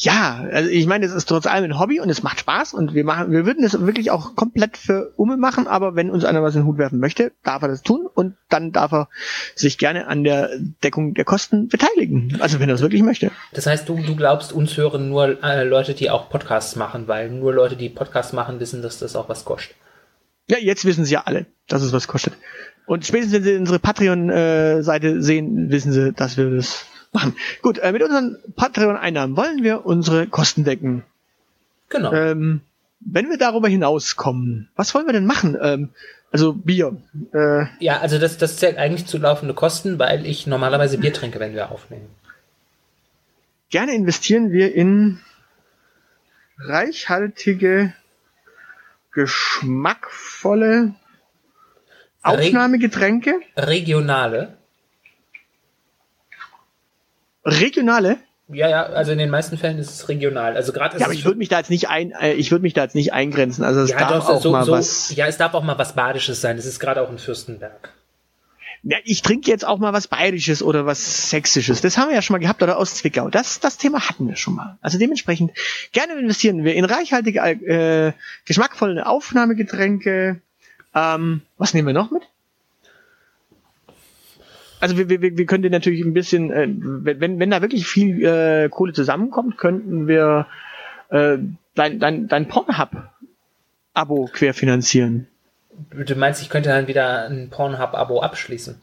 Ja, 0.01 0.45
also 0.53 0.69
ich 0.69 0.87
meine, 0.87 1.05
es 1.05 1.11
ist 1.11 1.27
trotz 1.27 1.45
allem 1.45 1.65
ein 1.65 1.77
Hobby 1.77 1.99
und 1.99 2.09
es 2.09 2.23
macht 2.23 2.39
Spaß 2.39 2.73
und 2.73 2.93
wir 2.93 3.03
machen, 3.03 3.33
wir 3.33 3.45
würden 3.45 3.65
es 3.65 3.77
wirklich 3.81 4.11
auch 4.11 4.33
komplett 4.33 4.77
für 4.77 5.11
Umme 5.17 5.35
machen, 5.35 5.67
aber 5.67 5.93
wenn 5.93 6.09
uns 6.09 6.23
einer 6.23 6.41
was 6.41 6.55
in 6.55 6.61
den 6.61 6.67
Hut 6.67 6.77
werfen 6.77 6.99
möchte, 6.99 7.33
darf 7.43 7.61
er 7.63 7.67
das 7.67 7.81
tun 7.81 8.07
und 8.13 8.35
dann 8.47 8.71
darf 8.71 8.93
er 8.93 9.09
sich 9.55 9.77
gerne 9.77 10.07
an 10.07 10.23
der 10.23 10.51
Deckung 10.85 11.15
der 11.15 11.25
Kosten 11.25 11.67
beteiligen. 11.67 12.37
Also 12.39 12.61
wenn 12.61 12.69
er 12.69 12.75
es 12.75 12.81
wirklich 12.81 13.03
möchte. 13.03 13.29
Das 13.51 13.65
heißt, 13.65 13.89
du, 13.89 13.97
du 13.97 14.15
glaubst, 14.15 14.53
uns 14.53 14.77
hören 14.77 15.09
nur 15.09 15.43
äh, 15.43 15.65
Leute, 15.65 15.93
die 15.93 16.09
auch 16.09 16.29
Podcasts 16.29 16.77
machen, 16.77 17.09
weil 17.09 17.29
nur 17.29 17.53
Leute, 17.53 17.75
die 17.75 17.89
Podcasts 17.89 18.31
machen, 18.31 18.61
wissen, 18.61 18.81
dass 18.81 18.99
das 18.99 19.17
auch 19.17 19.27
was 19.27 19.43
kostet. 19.43 19.75
Ja, 20.47 20.57
jetzt 20.59 20.85
wissen 20.85 21.03
sie 21.03 21.15
ja 21.15 21.23
alle, 21.25 21.45
dass 21.67 21.81
es 21.81 21.91
was 21.91 22.07
kostet. 22.07 22.35
Und 22.85 23.05
spätestens, 23.05 23.33
wenn 23.33 23.43
sie 23.43 23.55
unsere 23.55 23.79
Patreon-Seite 23.79 25.21
sehen, 25.21 25.69
wissen 25.69 25.91
sie, 25.91 26.13
dass 26.13 26.37
wir 26.37 26.49
das 26.51 26.85
machen. 27.13 27.35
Gut, 27.61 27.77
äh, 27.79 27.91
mit 27.91 28.03
unseren 28.03 28.37
Patreon-Einnahmen 28.55 29.35
wollen 29.35 29.63
wir 29.63 29.85
unsere 29.85 30.27
Kosten 30.27 30.63
decken. 30.63 31.03
Genau. 31.89 32.13
Ähm, 32.13 32.61
wenn 32.99 33.29
wir 33.29 33.37
darüber 33.37 33.67
hinauskommen, 33.67 34.69
was 34.75 34.93
wollen 34.93 35.05
wir 35.05 35.13
denn 35.13 35.25
machen? 35.25 35.57
Ähm, 35.61 35.89
also 36.31 36.53
Bier. 36.53 36.97
Äh, 37.33 37.65
ja, 37.79 37.99
also 37.99 38.19
das, 38.19 38.37
das 38.37 38.57
zählt 38.57 38.77
eigentlich 38.77 39.07
zu 39.07 39.17
laufende 39.17 39.53
Kosten, 39.53 39.97
weil 39.97 40.25
ich 40.25 40.45
normalerweise 40.45 40.97
Bier 40.97 41.13
trinke, 41.13 41.39
wenn 41.39 41.55
wir 41.55 41.71
aufnehmen. 41.71 42.07
gerne 43.69 43.93
investieren 43.95 44.51
wir 44.51 44.73
in 44.75 45.19
reichhaltige, 46.59 47.93
geschmackvolle 49.11 50.93
Aufnahmegetränke, 52.21 53.39
Regionale. 53.55 54.58
Regionale. 57.43 58.17
Ja, 58.51 58.67
ja, 58.67 58.83
also 58.83 59.11
in 59.11 59.19
den 59.19 59.29
meisten 59.29 59.57
Fällen 59.57 59.77
ist 59.77 59.91
es 59.91 60.09
regional. 60.09 60.55
Also 60.55 60.73
gerade 60.73 60.97
Ja, 60.97 61.05
aber 61.05 61.13
ich 61.13 61.23
würde 61.23 61.37
mich 61.37 61.49
da 61.49 61.59
jetzt 61.59 61.69
nicht 61.69 61.87
ein, 61.87 62.11
äh, 62.11 62.33
ich 62.33 62.49
würde 62.49 62.63
mich 62.63 62.73
da 62.73 62.83
jetzt 62.83 62.95
nicht 62.95 63.13
eingrenzen. 63.13 63.63
Also 63.63 63.81
es 63.81 63.91
ja, 63.91 63.99
darf 63.99 64.25
doch, 64.25 64.29
auch 64.29 64.41
so, 64.41 64.51
mal 64.51 64.65
so, 64.65 64.71
was. 64.71 65.15
ja, 65.15 65.27
es 65.27 65.37
darf 65.37 65.53
auch 65.53 65.63
mal 65.63 65.77
was 65.77 65.93
Badisches 65.93 66.41
sein. 66.41 66.57
Es 66.57 66.65
ist 66.65 66.79
gerade 66.79 67.01
auch 67.01 67.11
in 67.11 67.19
Fürstenberg. 67.19 67.93
Ja, 68.81 68.97
ich 69.03 69.21
trinke 69.21 69.51
jetzt 69.51 69.65
auch 69.65 69.77
mal 69.77 69.91
was 69.91 70.07
Bayerisches 70.07 70.63
oder 70.63 70.85
was 70.85 71.29
Sächsisches. 71.29 71.81
Das 71.81 71.97
haben 71.97 72.07
wir 72.07 72.15
ja 72.15 72.21
schon 72.21 72.33
mal 72.33 72.39
gehabt 72.39 72.63
oder 72.63 72.77
aus 72.77 72.95
Zwickau. 72.95 73.29
Das, 73.29 73.59
das 73.59 73.77
Thema 73.77 74.07
hatten 74.07 74.27
wir 74.27 74.37
schon 74.37 74.55
mal. 74.55 74.77
Also 74.81 74.97
dementsprechend 74.97 75.51
gerne 75.91 76.13
investieren 76.13 76.63
wir 76.63 76.73
in 76.75 76.85
reichhaltige, 76.85 77.39
äh, 77.41 78.13
geschmackvolle 78.45 79.05
Aufnahmegetränke. 79.05 80.41
Ähm, 80.95 81.41
was 81.57 81.73
nehmen 81.73 81.87
wir 81.87 81.93
noch 81.93 82.09
mit? 82.09 82.23
Also 84.79 84.97
wir, 84.97 85.09
wir, 85.09 85.21
wir 85.21 85.45
können 85.45 85.63
dir 85.63 85.69
natürlich 85.69 86.01
ein 86.01 86.13
bisschen, 86.13 86.51
äh, 86.51 86.67
wenn, 86.69 87.39
wenn 87.39 87.49
da 87.49 87.61
wirklich 87.61 87.85
viel 87.85 88.23
äh, 88.23 88.69
Kohle 88.69 88.93
zusammenkommt, 88.93 89.57
könnten 89.57 90.07
wir 90.07 90.47
äh, 91.09 91.37
dein, 91.75 91.99
dein, 91.99 92.27
dein 92.27 92.47
Pornhub-Abo 92.47 94.29
querfinanzieren. 94.31 95.27
Du 95.91 96.15
meinst, 96.15 96.41
ich 96.41 96.49
könnte 96.49 96.69
dann 96.69 96.87
wieder 96.87 97.27
ein 97.29 97.49
Pornhub-Abo 97.49 98.21
abschließen? 98.21 98.75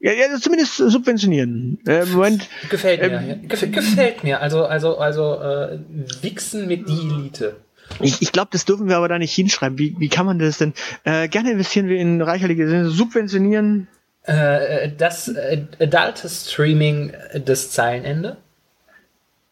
Ja, 0.00 0.12
ja, 0.12 0.38
zumindest 0.38 0.76
subventionieren. 0.76 1.80
Äh, 1.86 2.04
Moment, 2.04 2.48
Gefällt 2.70 3.00
mir. 3.00 3.18
Ähm, 3.18 3.28
ja. 3.28 3.34
Gef 3.48 3.72
gefällt 3.72 4.22
mir. 4.22 4.40
Also, 4.40 4.64
also, 4.64 4.98
also, 4.98 5.40
äh, 5.40 5.78
Wichsen 6.22 6.68
mit 6.68 6.88
die 6.88 7.08
Elite. 7.08 7.56
Ich, 8.00 8.22
ich 8.22 8.32
glaube, 8.32 8.50
das 8.52 8.64
dürfen 8.64 8.88
wir 8.88 8.96
aber 8.96 9.08
da 9.08 9.18
nicht 9.18 9.34
hinschreiben. 9.34 9.78
Wie, 9.78 9.96
wie 9.98 10.08
kann 10.08 10.26
man 10.26 10.38
das 10.38 10.58
denn? 10.58 10.72
Äh, 11.04 11.28
gerne 11.28 11.50
investieren 11.50 11.88
wir 11.88 11.98
in 11.98 12.20
reichhaltige 12.22 12.88
Subventionieren. 12.88 13.88
Äh, 14.28 14.92
das 14.94 15.26
äh, 15.28 15.64
Adult 15.80 16.18
Streaming 16.18 17.14
des 17.34 17.70
Zeilenende. 17.70 18.36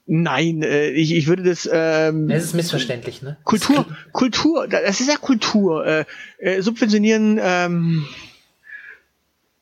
Nein, 0.04 0.62
äh, 0.62 0.90
ich, 0.90 1.14
ich 1.14 1.28
würde 1.28 1.44
das 1.44 1.66
ähm, 1.72 2.28
Es 2.30 2.44
ist 2.44 2.52
missverständlich, 2.52 3.22
ne? 3.22 3.38
Kultur, 3.44 3.86
Kultur, 4.12 4.68
das 4.68 5.00
ist 5.00 5.08
ja 5.08 5.16
Kultur. 5.16 5.86
Äh, 5.86 6.04
äh, 6.38 6.60
subventionieren 6.60 7.40
ähm, 7.42 8.06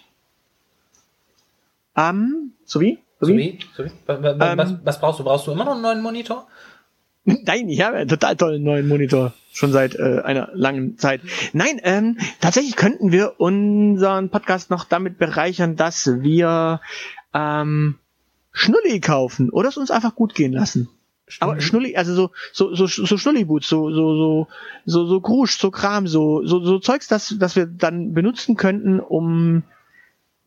ähm, 1.97 2.53
sowie 2.65 3.02
Sowie? 3.25 3.59
Sowie? 3.75 3.91
Was, 4.05 4.19
Ähm, 4.19 4.79
was, 4.83 4.99
brauchst 4.99 5.19
du? 5.19 5.23
Brauchst 5.23 5.47
du 5.47 5.51
immer 5.51 5.65
noch 5.65 5.73
einen 5.73 5.81
neuen 5.81 6.01
Monitor? 6.01 6.47
Nein, 7.25 7.69
ich 7.69 7.81
habe 7.81 7.97
einen 7.97 8.09
total 8.09 8.35
tollen 8.35 8.63
neuen 8.63 8.87
Monitor. 8.87 9.33
Schon 9.53 9.71
seit 9.71 9.95
äh, 9.95 10.21
einer 10.23 10.49
langen 10.53 10.97
Zeit. 10.97 11.21
Nein, 11.53 11.79
ähm, 11.83 12.17
tatsächlich 12.41 12.75
könnten 12.75 13.11
wir 13.11 13.39
unseren 13.39 14.29
Podcast 14.29 14.69
noch 14.69 14.83
damit 14.83 15.17
bereichern, 15.19 15.75
dass 15.75 16.07
wir 16.21 16.81
ähm, 17.33 17.99
Schnulli 18.51 18.99
kaufen 18.99 19.49
oder 19.49 19.69
es 19.69 19.77
uns 19.77 19.91
einfach 19.91 20.15
gut 20.15 20.33
gehen 20.33 20.53
lassen. 20.53 20.89
Aber 21.39 21.61
Schnulli, 21.61 21.95
also 21.95 22.13
so, 22.13 22.31
so, 22.51 22.75
so, 22.75 22.85
so 22.85 23.17
Schnulliboots, 23.17 23.67
so, 23.67 23.89
so, 23.91 24.15
so, 24.15 24.47
so, 24.85 25.05
so 25.05 25.21
Krusch, 25.21 25.57
so 25.57 25.71
Kram, 25.71 26.07
so, 26.07 26.45
so, 26.45 26.59
so 26.63 26.79
Zeugs, 26.79 27.07
das, 27.07 27.35
das 27.39 27.55
wir 27.55 27.65
dann 27.65 28.13
benutzen 28.13 28.55
könnten, 28.55 28.99
um, 28.99 29.63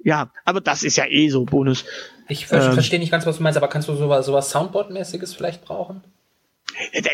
ja, 0.07 0.31
aber 0.45 0.61
das 0.61 0.85
ist 0.85 0.95
ja 0.95 1.05
eh 1.09 1.29
so 1.31 1.45
Bonus. 1.45 1.85
Ich 2.29 2.47
ver 2.47 2.65
ähm, 2.65 2.75
verstehe 2.75 3.01
nicht 3.01 3.11
ganz, 3.11 3.27
was 3.27 3.39
du 3.39 3.43
meinst, 3.43 3.57
aber 3.57 3.67
kannst 3.67 3.89
du 3.89 3.95
sowas, 3.97 4.25
sowas 4.25 4.55
Soundboard-mäßiges 4.55 5.35
vielleicht 5.35 5.65
brauchen? 5.65 6.05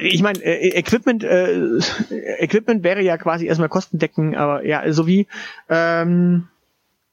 Ich 0.02 0.22
meine, 0.22 0.38
äh, 0.40 0.76
Equipment, 0.78 1.24
äh, 1.24 1.78
Equipment 2.10 2.84
wäre 2.84 3.00
ja 3.00 3.16
quasi 3.16 3.46
erstmal 3.46 3.70
kostendeckend, 3.70 4.36
aber 4.36 4.66
ja, 4.66 4.92
sowie 4.92 5.26
ähm, 5.70 6.48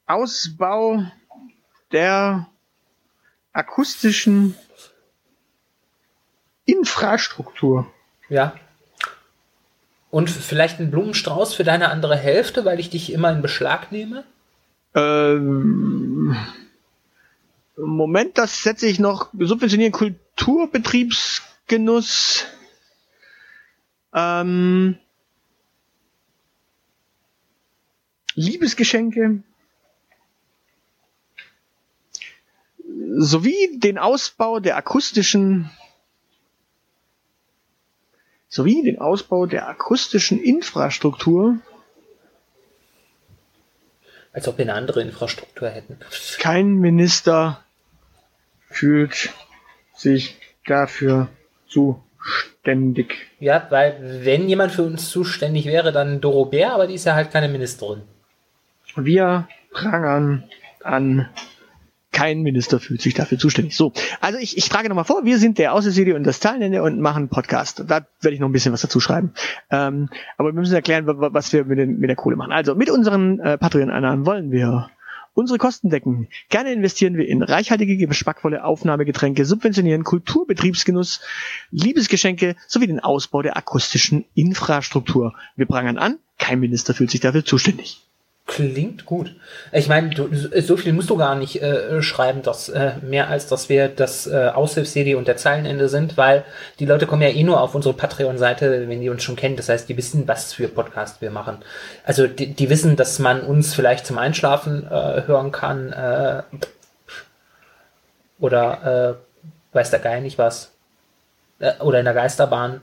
Ausbau 0.05 1.01
der 1.93 2.49
akustischen 3.53 4.55
Infrastruktur. 6.65 7.87
Ja. 8.27 8.53
Und 10.11 10.29
vielleicht 10.29 10.81
ein 10.81 10.91
Blumenstrauß 10.91 11.53
für 11.53 11.63
deine 11.63 11.89
andere 11.89 12.17
Hälfte, 12.17 12.65
weil 12.65 12.81
ich 12.81 12.89
dich 12.89 13.13
immer 13.13 13.31
in 13.31 13.41
Beschlag 13.41 13.93
nehme? 13.93 14.25
Ähm, 14.95 16.35
Moment, 17.77 18.37
das 18.37 18.63
setze 18.63 18.87
ich 18.87 18.99
noch. 18.99 19.29
Subventionieren 19.37 19.91
Kulturbetriebsgenuss. 19.91 22.45
Ähm, 24.13 24.97
Liebesgeschenke. 28.35 29.43
Sowie 33.17 33.79
den 33.79 33.97
Ausbau 33.97 34.59
der 34.59 34.77
akustischen 34.77 35.71
sowie 38.49 38.83
den 38.83 38.99
Ausbau 38.99 39.45
der 39.45 39.69
akustischen 39.69 40.41
Infrastruktur. 40.41 41.59
Als 44.39 44.47
ob 44.47 44.57
wir 44.57 44.63
eine 44.63 44.73
andere 44.73 45.01
Infrastruktur 45.01 45.69
hätten. 45.69 45.97
Kein 46.39 46.75
Minister 46.75 47.61
fühlt 48.69 49.33
sich 49.93 50.37
dafür 50.65 51.27
zuständig. 51.67 53.27
Ja, 53.41 53.67
weil 53.69 54.23
wenn 54.23 54.47
jemand 54.47 54.71
für 54.71 54.83
uns 54.83 55.09
zuständig 55.09 55.65
wäre, 55.65 55.91
dann 55.91 56.21
Doro 56.21 56.45
Bär, 56.45 56.71
aber 56.71 56.87
die 56.87 56.93
ist 56.93 57.03
ja 57.03 57.15
halt 57.15 57.31
keine 57.31 57.49
Ministerin. 57.49 58.03
Wir 58.95 59.49
prangern 59.73 60.49
an. 60.85 61.27
Kein 62.19 62.41
Minister 62.41 62.81
fühlt 62.81 63.01
sich 63.01 63.13
dafür 63.13 63.37
zuständig. 63.37 63.77
So, 63.77 63.93
also 64.19 64.37
ich, 64.39 64.57
ich 64.57 64.67
trage 64.67 64.89
nochmal 64.89 65.05
vor, 65.05 65.23
wir 65.23 65.37
sind 65.37 65.57
der 65.57 65.71
Außenserie 65.73 66.15
und 66.15 66.25
das 66.25 66.41
Zahlende 66.41 66.83
und 66.83 66.99
machen 66.99 67.19
einen 67.19 67.29
Podcast. 67.29 67.85
Da 67.87 68.05
werde 68.19 68.33
ich 68.33 68.41
noch 68.41 68.49
ein 68.49 68.51
bisschen 68.51 68.73
was 68.73 68.81
dazu 68.81 68.99
schreiben. 68.99 69.31
Ähm, 69.71 70.09
aber 70.37 70.49
wir 70.49 70.53
müssen 70.59 70.73
erklären, 70.75 71.07
wa- 71.07 71.17
wa- 71.17 71.29
was 71.31 71.53
wir 71.53 71.63
mit, 71.63 71.77
den, 71.79 71.97
mit 71.97 72.09
der 72.09 72.17
Kohle 72.17 72.35
machen. 72.35 72.51
Also 72.51 72.75
mit 72.75 72.89
unseren 72.89 73.39
äh, 73.39 73.57
Patreon-Einnahmen 73.57 74.25
wollen 74.25 74.51
wir 74.51 74.89
unsere 75.33 75.59
Kosten 75.59 75.89
decken. 75.89 76.27
Gerne 76.49 76.73
investieren 76.73 77.15
wir 77.15 77.25
in 77.25 77.41
reichhaltige, 77.41 77.95
geschmackvolle 77.95 78.65
Aufnahmegetränke, 78.65 79.45
subventionieren 79.45 80.03
Kulturbetriebsgenuss, 80.03 81.21
Liebesgeschenke 81.71 82.57
sowie 82.67 82.87
den 82.87 82.99
Ausbau 82.99 83.41
der 83.41 83.55
akustischen 83.55 84.25
Infrastruktur. 84.35 85.35
Wir 85.55 85.67
prangern 85.67 85.97
an, 85.97 86.17
kein 86.37 86.59
Minister 86.59 86.93
fühlt 86.93 87.11
sich 87.11 87.21
dafür 87.21 87.45
zuständig. 87.45 88.08
Klingt 88.49 89.05
gut. 89.05 89.35
Ich 89.71 89.89
meine, 89.89 90.09
so 90.63 90.75
viel 90.75 90.91
musst 90.91 91.11
du 91.11 91.17
gar 91.17 91.35
nicht 91.35 91.61
äh, 91.61 92.01
schreiben, 92.01 92.41
dass 92.41 92.67
äh, 92.67 92.93
mehr 93.03 93.27
als 93.27 93.45
dass 93.45 93.69
wir 93.69 93.89
das 93.89 94.25
äh, 94.25 94.49
Aushilfs-CD 94.55 95.13
und 95.13 95.27
der 95.27 95.37
Zeilenende 95.37 95.87
sind, 95.87 96.17
weil 96.17 96.43
die 96.79 96.87
Leute 96.87 97.05
kommen 97.05 97.21
ja 97.21 97.29
eh 97.29 97.43
nur 97.43 97.61
auf 97.61 97.75
unsere 97.75 97.93
Patreon-Seite, 97.93 98.89
wenn 98.89 99.01
die 99.01 99.09
uns 99.09 99.21
schon 99.21 99.35
kennen. 99.35 99.55
Das 99.55 99.69
heißt, 99.69 99.87
die 99.87 99.95
wissen, 99.97 100.27
was 100.27 100.51
für 100.51 100.67
Podcast 100.67 101.21
wir 101.21 101.29
machen. 101.29 101.59
Also 102.03 102.25
die, 102.25 102.51
die 102.51 102.71
wissen, 102.71 102.95
dass 102.95 103.19
man 103.19 103.41
uns 103.41 103.75
vielleicht 103.75 104.07
zum 104.07 104.17
Einschlafen 104.17 104.87
äh, 104.87 105.27
hören 105.27 105.51
kann 105.51 105.93
äh, 105.93 106.41
oder 108.39 109.19
äh, 109.21 109.75
weiß 109.75 109.91
der 109.91 109.99
Geil 109.99 110.21
nicht 110.21 110.39
was. 110.39 110.71
Äh, 111.59 111.73
oder 111.81 111.99
in 111.99 112.05
der 112.05 112.15
Geisterbahn. 112.15 112.81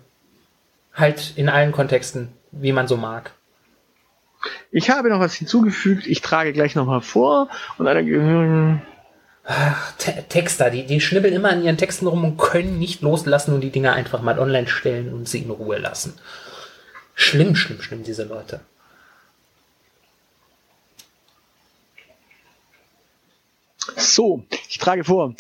Halt 0.94 1.32
in 1.34 1.48
allen 1.48 1.72
Kontexten, 1.72 2.28
wie 2.52 2.70
man 2.70 2.86
so 2.86 2.96
mag. 2.96 3.32
Ich 4.70 4.90
habe 4.90 5.08
noch 5.08 5.20
was 5.20 5.34
hinzugefügt, 5.34 6.06
ich 6.06 6.20
trage 6.20 6.52
gleich 6.52 6.74
nochmal 6.74 7.00
vor 7.00 7.48
und 7.78 7.86
einer 7.86 8.02
Ach, 9.48 9.92
Te 9.96 10.24
Texter, 10.28 10.70
die, 10.70 10.86
die 10.86 11.00
schnibbeln 11.00 11.32
immer 11.32 11.50
an 11.50 11.62
ihren 11.62 11.76
Texten 11.76 12.08
rum 12.08 12.24
und 12.24 12.36
können 12.36 12.80
nicht 12.80 13.02
loslassen 13.02 13.54
und 13.54 13.60
die 13.60 13.70
Dinger 13.70 13.92
einfach 13.92 14.20
mal 14.20 14.40
online 14.40 14.66
stellen 14.66 15.12
und 15.12 15.28
sie 15.28 15.38
in 15.38 15.50
Ruhe 15.50 15.78
lassen. 15.78 16.18
Schlimm, 17.14 17.54
schlimm, 17.54 17.80
schlimm, 17.80 18.02
diese 18.02 18.24
Leute. 18.24 18.60
So, 23.96 24.44
ich 24.68 24.78
trage 24.78 25.04
vor. 25.04 25.34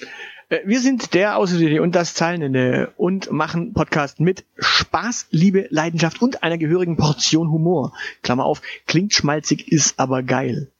Äh, 0.48 0.60
wir 0.64 0.80
sind 0.80 1.14
der 1.14 1.36
Außerdem 1.36 1.82
und 1.82 1.94
das 1.94 2.14
Zeilenende 2.14 2.92
und 2.96 3.30
machen 3.32 3.72
Podcast 3.72 4.20
mit 4.20 4.44
Spaß, 4.58 5.26
Liebe, 5.30 5.66
Leidenschaft 5.70 6.22
und 6.22 6.42
einer 6.42 6.58
gehörigen 6.58 6.96
Portion 6.96 7.50
Humor. 7.50 7.92
Klammer 8.22 8.44
auf, 8.44 8.62
klingt 8.86 9.12
schmalzig, 9.12 9.72
ist 9.72 9.98
aber 9.98 10.22
geil. 10.22 10.70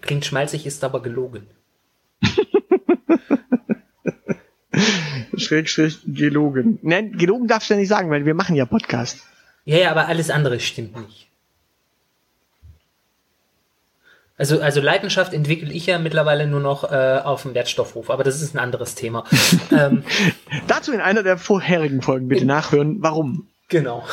Klingt 0.00 0.24
schmalzig, 0.24 0.66
ist 0.66 0.84
aber 0.84 1.02
gelogen. 1.02 1.48
schräg, 5.36 5.68
schräg, 5.68 5.98
gelogen. 6.06 6.78
Nein, 6.82 7.16
gelogen 7.16 7.48
darfst 7.48 7.70
du 7.70 7.74
ja 7.74 7.80
nicht 7.80 7.88
sagen, 7.88 8.10
weil 8.10 8.26
wir 8.26 8.34
machen 8.34 8.54
ja 8.54 8.64
Podcast. 8.64 9.18
Ja, 9.64 9.78
ja, 9.78 9.90
aber 9.90 10.06
alles 10.06 10.30
andere 10.30 10.60
stimmt 10.60 10.96
nicht. 11.00 11.25
Also, 14.38 14.60
also 14.60 14.80
Leidenschaft 14.80 15.32
entwickle 15.32 15.72
ich 15.72 15.86
ja 15.86 15.98
mittlerweile 15.98 16.46
nur 16.46 16.60
noch 16.60 16.84
äh, 16.90 17.20
auf 17.24 17.42
dem 17.42 17.54
Wertstoffhof, 17.54 18.10
aber 18.10 18.22
das 18.22 18.42
ist 18.42 18.54
ein 18.54 18.58
anderes 18.58 18.94
Thema. 18.94 19.24
ähm, 19.72 20.04
Dazu 20.66 20.92
in 20.92 21.00
einer 21.00 21.22
der 21.22 21.38
vorherigen 21.38 22.02
Folgen 22.02 22.28
bitte 22.28 22.44
nachhören, 22.44 22.98
warum. 23.00 23.48
Genau. 23.68 24.04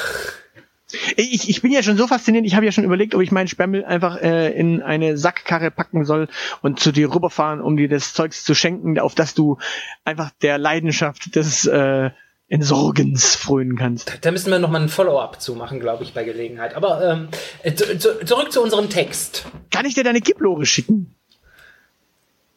Ich, 1.18 1.50
ich 1.50 1.62
bin 1.62 1.72
ja 1.72 1.82
schon 1.84 1.98
so 1.98 2.08
fasziniert, 2.08 2.46
ich 2.46 2.56
habe 2.56 2.66
ja 2.66 2.72
schon 2.72 2.84
überlegt, 2.84 3.16
ob 3.16 3.22
ich 3.22 3.32
meinen 3.32 3.48
Sperrmüll 3.48 3.84
einfach 3.84 4.22
äh, 4.22 4.52
in 4.52 4.82
eine 4.82 5.18
Sackkarre 5.18 5.72
packen 5.72 6.06
soll 6.06 6.28
und 6.62 6.80
zu 6.80 6.92
dir 6.92 7.14
rüberfahren, 7.14 7.62
um 7.62 7.76
dir 7.76 7.90
das 7.90 8.14
Zeugs 8.14 8.46
zu 8.46 8.54
schenken, 8.54 9.00
auf 9.00 9.16
das 9.16 9.34
du 9.34 9.58
einfach 10.06 10.32
der 10.42 10.58
Leidenschaft 10.58 11.36
des 11.36 11.66
äh, 11.66 12.12
Entsorgens 12.54 13.36
frönen 13.36 13.76
kannst. 13.76 14.20
Da 14.22 14.30
müssen 14.30 14.52
wir 14.52 14.60
nochmal 14.60 14.82
ein 14.82 14.90
Follow-up 14.90 15.42
zu 15.42 15.56
machen, 15.56 15.80
glaube 15.80 16.04
ich, 16.04 16.14
bei 16.14 16.24
Gelegenheit. 16.24 16.76
Aber 16.76 17.04
ähm, 17.04 17.28
äh, 17.64 17.74
zu, 17.74 17.98
zu, 17.98 18.24
zurück 18.24 18.52
zu 18.52 18.62
unserem 18.62 18.92
Text. 18.92 19.48
Kann 19.72 19.88
ich 19.88 19.96
dir 19.96 20.04
deine 20.04 20.22
Kipplore 20.22 20.64
schicken? 20.64 21.16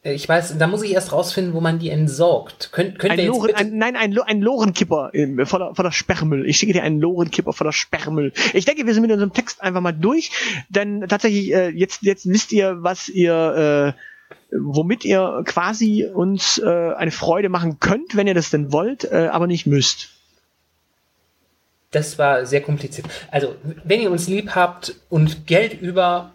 Äh, 0.02 0.12
ich 0.12 0.28
weiß, 0.28 0.58
da 0.58 0.66
muss 0.66 0.82
ich 0.82 0.92
erst 0.92 1.12
rausfinden, 1.12 1.54
wo 1.54 1.62
man 1.62 1.78
die 1.78 1.88
entsorgt. 1.88 2.72
Könnt, 2.72 2.98
könnt 2.98 3.18
ein 3.18 3.26
Loren, 3.26 3.54
ein, 3.54 3.78
nein, 3.78 3.96
ein, 3.96 4.18
ein 4.18 4.42
Lorenkipper 4.42 5.14
äh, 5.14 5.46
voller, 5.46 5.74
voller 5.74 5.92
Sperrmüll. 5.92 6.46
Ich 6.46 6.58
schicke 6.58 6.74
dir 6.74 6.82
einen 6.82 7.00
Lorenkipper 7.00 7.54
voller 7.54 7.72
Sperrmüll. 7.72 8.34
Ich 8.52 8.66
denke, 8.66 8.86
wir 8.86 8.92
sind 8.92 9.00
mit 9.00 9.12
unserem 9.12 9.32
Text 9.32 9.62
einfach 9.62 9.80
mal 9.80 9.92
durch, 9.92 10.30
denn 10.68 11.06
tatsächlich, 11.08 11.54
äh, 11.54 11.70
jetzt, 11.70 12.02
jetzt 12.02 12.28
wisst 12.28 12.52
ihr, 12.52 12.76
was 12.80 13.08
ihr 13.08 13.94
äh, 13.96 14.00
womit 14.50 15.04
ihr 15.04 15.42
quasi 15.44 16.04
uns 16.04 16.58
äh, 16.58 16.92
eine 16.94 17.10
Freude 17.10 17.48
machen 17.48 17.80
könnt, 17.80 18.16
wenn 18.16 18.26
ihr 18.26 18.34
das 18.34 18.50
denn 18.50 18.72
wollt, 18.72 19.04
äh, 19.04 19.28
aber 19.30 19.46
nicht 19.46 19.66
müsst. 19.66 20.10
Das 21.90 22.18
war 22.18 22.46
sehr 22.46 22.60
kompliziert. 22.60 23.06
Also, 23.30 23.54
wenn 23.84 24.00
ihr 24.00 24.10
uns 24.10 24.28
lieb 24.28 24.54
habt 24.54 24.94
und 25.08 25.46
Geld 25.46 25.80
über, 25.80 26.32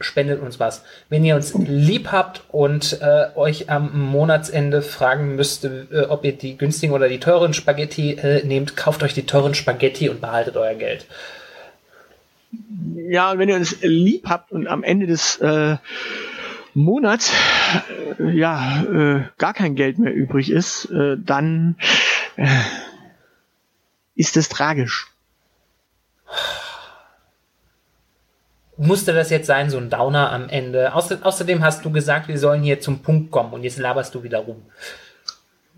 spendet 0.00 0.40
uns 0.40 0.60
was. 0.60 0.84
Wenn 1.08 1.24
ihr 1.24 1.36
uns 1.36 1.54
lieb 1.54 2.10
habt 2.10 2.42
und 2.48 2.98
äh, 3.00 3.36
euch 3.36 3.70
am 3.70 4.06
Monatsende 4.10 4.82
fragen 4.82 5.36
müsst, 5.36 5.64
äh, 5.64 5.86
ob 6.08 6.24
ihr 6.24 6.32
die 6.32 6.58
günstigen 6.58 6.92
oder 6.92 7.08
die 7.08 7.20
teuren 7.20 7.54
Spaghetti 7.54 8.12
äh, 8.12 8.44
nehmt, 8.44 8.76
kauft 8.76 9.02
euch 9.02 9.14
die 9.14 9.26
teuren 9.26 9.54
Spaghetti 9.54 10.08
und 10.08 10.20
behaltet 10.20 10.56
euer 10.56 10.74
Geld. 10.74 11.06
Ja, 13.08 13.30
und 13.30 13.38
wenn 13.38 13.48
ihr 13.48 13.56
uns 13.56 13.76
lieb 13.80 14.28
habt 14.28 14.52
und 14.52 14.66
am 14.66 14.82
Ende 14.82 15.06
des 15.06 15.36
äh, 15.36 15.76
Monat 16.74 17.30
äh, 18.18 18.30
ja 18.30 18.82
äh, 18.84 19.24
gar 19.38 19.54
kein 19.54 19.74
Geld 19.74 19.98
mehr 19.98 20.14
übrig 20.14 20.50
ist, 20.50 20.86
äh, 20.86 21.16
dann 21.18 21.76
äh, 22.36 22.46
ist 24.14 24.36
es 24.36 24.48
tragisch. 24.48 25.08
Musste 28.76 29.12
das 29.12 29.30
jetzt 29.30 29.46
sein, 29.46 29.70
so 29.70 29.78
ein 29.78 29.90
Downer 29.90 30.32
am 30.32 30.48
Ende? 30.48 30.94
Außer, 30.94 31.18
außerdem 31.22 31.62
hast 31.62 31.84
du 31.84 31.92
gesagt, 31.92 32.28
wir 32.28 32.38
sollen 32.38 32.62
hier 32.62 32.80
zum 32.80 33.00
Punkt 33.00 33.30
kommen 33.30 33.52
und 33.52 33.62
jetzt 33.62 33.78
laberst 33.78 34.14
du 34.14 34.22
wieder 34.22 34.38
rum. 34.38 34.62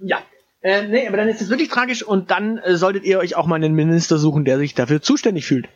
Ja, 0.00 0.18
äh, 0.62 0.86
nee, 0.86 1.06
aber 1.06 1.18
dann 1.18 1.28
ist 1.28 1.42
es 1.42 1.50
wirklich 1.50 1.68
tragisch 1.68 2.02
und 2.02 2.30
dann 2.30 2.58
äh, 2.58 2.76
solltet 2.76 3.04
ihr 3.04 3.18
euch 3.18 3.36
auch 3.36 3.46
mal 3.46 3.56
einen 3.56 3.74
Minister 3.74 4.16
suchen, 4.16 4.44
der 4.44 4.58
sich 4.58 4.74
dafür 4.74 5.02
zuständig 5.02 5.44
fühlt. 5.44 5.68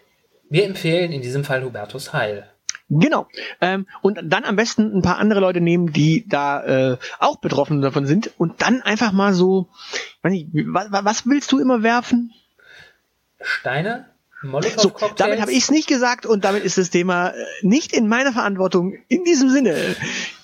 Wir 0.49 0.65
empfehlen 0.65 1.13
in 1.13 1.21
diesem 1.21 1.45
Fall 1.45 1.63
Hubertus 1.63 2.15
Heil. 2.15 2.49
Genau. 2.91 3.29
Ähm, 3.61 3.87
und 4.01 4.19
dann 4.23 4.45
am 4.45 4.57
besten 4.57 4.97
ein 4.97 5.03
paar 5.03 5.19
andere 5.19 5.41
Leute 5.41 5.61
nehmen, 5.61 5.93
die 5.93 6.27
da 6.27 6.93
äh, 6.93 6.97
auch 7.19 7.37
betroffen 7.37 7.83
davon 7.83 8.07
sind 8.07 8.31
und 8.39 8.63
dann 8.63 8.81
einfach 8.81 9.13
mal 9.13 9.35
so, 9.35 9.69
weiß 10.23 10.33
nicht, 10.33 10.49
was, 10.53 10.89
was 10.91 11.27
willst 11.27 11.53
du 11.53 11.59
immer 11.59 11.83
werfen? 11.83 12.33
Steine? 13.41 14.07
So, 14.77 14.93
damit 15.17 15.41
habe 15.41 15.51
ich 15.51 15.65
es 15.65 15.71
nicht 15.71 15.89
gesagt 15.89 16.25
und 16.25 16.45
damit 16.45 16.63
ist 16.63 16.79
das 16.79 16.91
Thema 16.91 17.31
äh, 17.31 17.45
nicht 17.63 17.93
in 17.93 18.07
meiner 18.09 18.33
Verantwortung. 18.33 18.95
In 19.09 19.25
diesem 19.25 19.51
Sinne. 19.51 19.97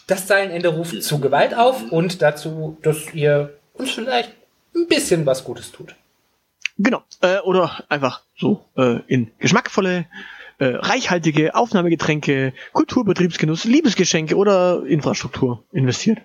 Das 0.09 0.27
Zeilenende 0.27 0.69
ruft 0.69 1.01
zu 1.03 1.21
Gewalt 1.21 1.55
auf 1.55 1.93
und 1.93 2.21
dazu, 2.21 2.77
dass 2.83 3.15
ihr 3.15 3.57
uns 3.73 3.93
vielleicht 3.93 4.33
ein 4.75 4.89
bisschen 4.89 5.27
was 5.27 5.45
Gutes 5.45 5.71
tut. 5.71 5.95
Genau. 6.77 7.05
Äh, 7.21 7.39
oder 7.39 7.85
einfach 7.89 8.23
so 8.37 8.65
äh, 8.77 8.99
in 9.07 9.31
geschmackvolle 9.39 10.07
äh, 10.59 10.67
reichhaltige 10.67 11.55
Aufnahmegetränke, 11.55 12.53
Kulturbetriebsgenuss, 12.73 13.65
Liebesgeschenke 13.65 14.37
oder 14.37 14.85
Infrastruktur 14.87 15.65
investiert. 15.73 16.19